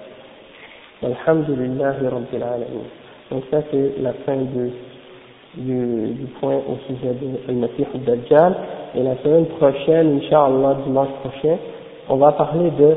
[1.04, 2.88] Alhamdulillah Rabbil Alamin.
[3.32, 4.70] Donc ça c'est la fin de,
[5.56, 8.56] du, du point au sujet de Al-Masih al-Dajjal.
[8.96, 11.58] Et la semaine prochaine, Inch'Allah, dimanche prochain,
[12.10, 12.96] on va parler de,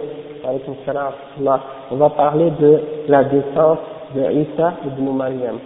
[1.90, 3.80] on va parler de la descente
[4.14, 5.58] de Isa ibn Maryam.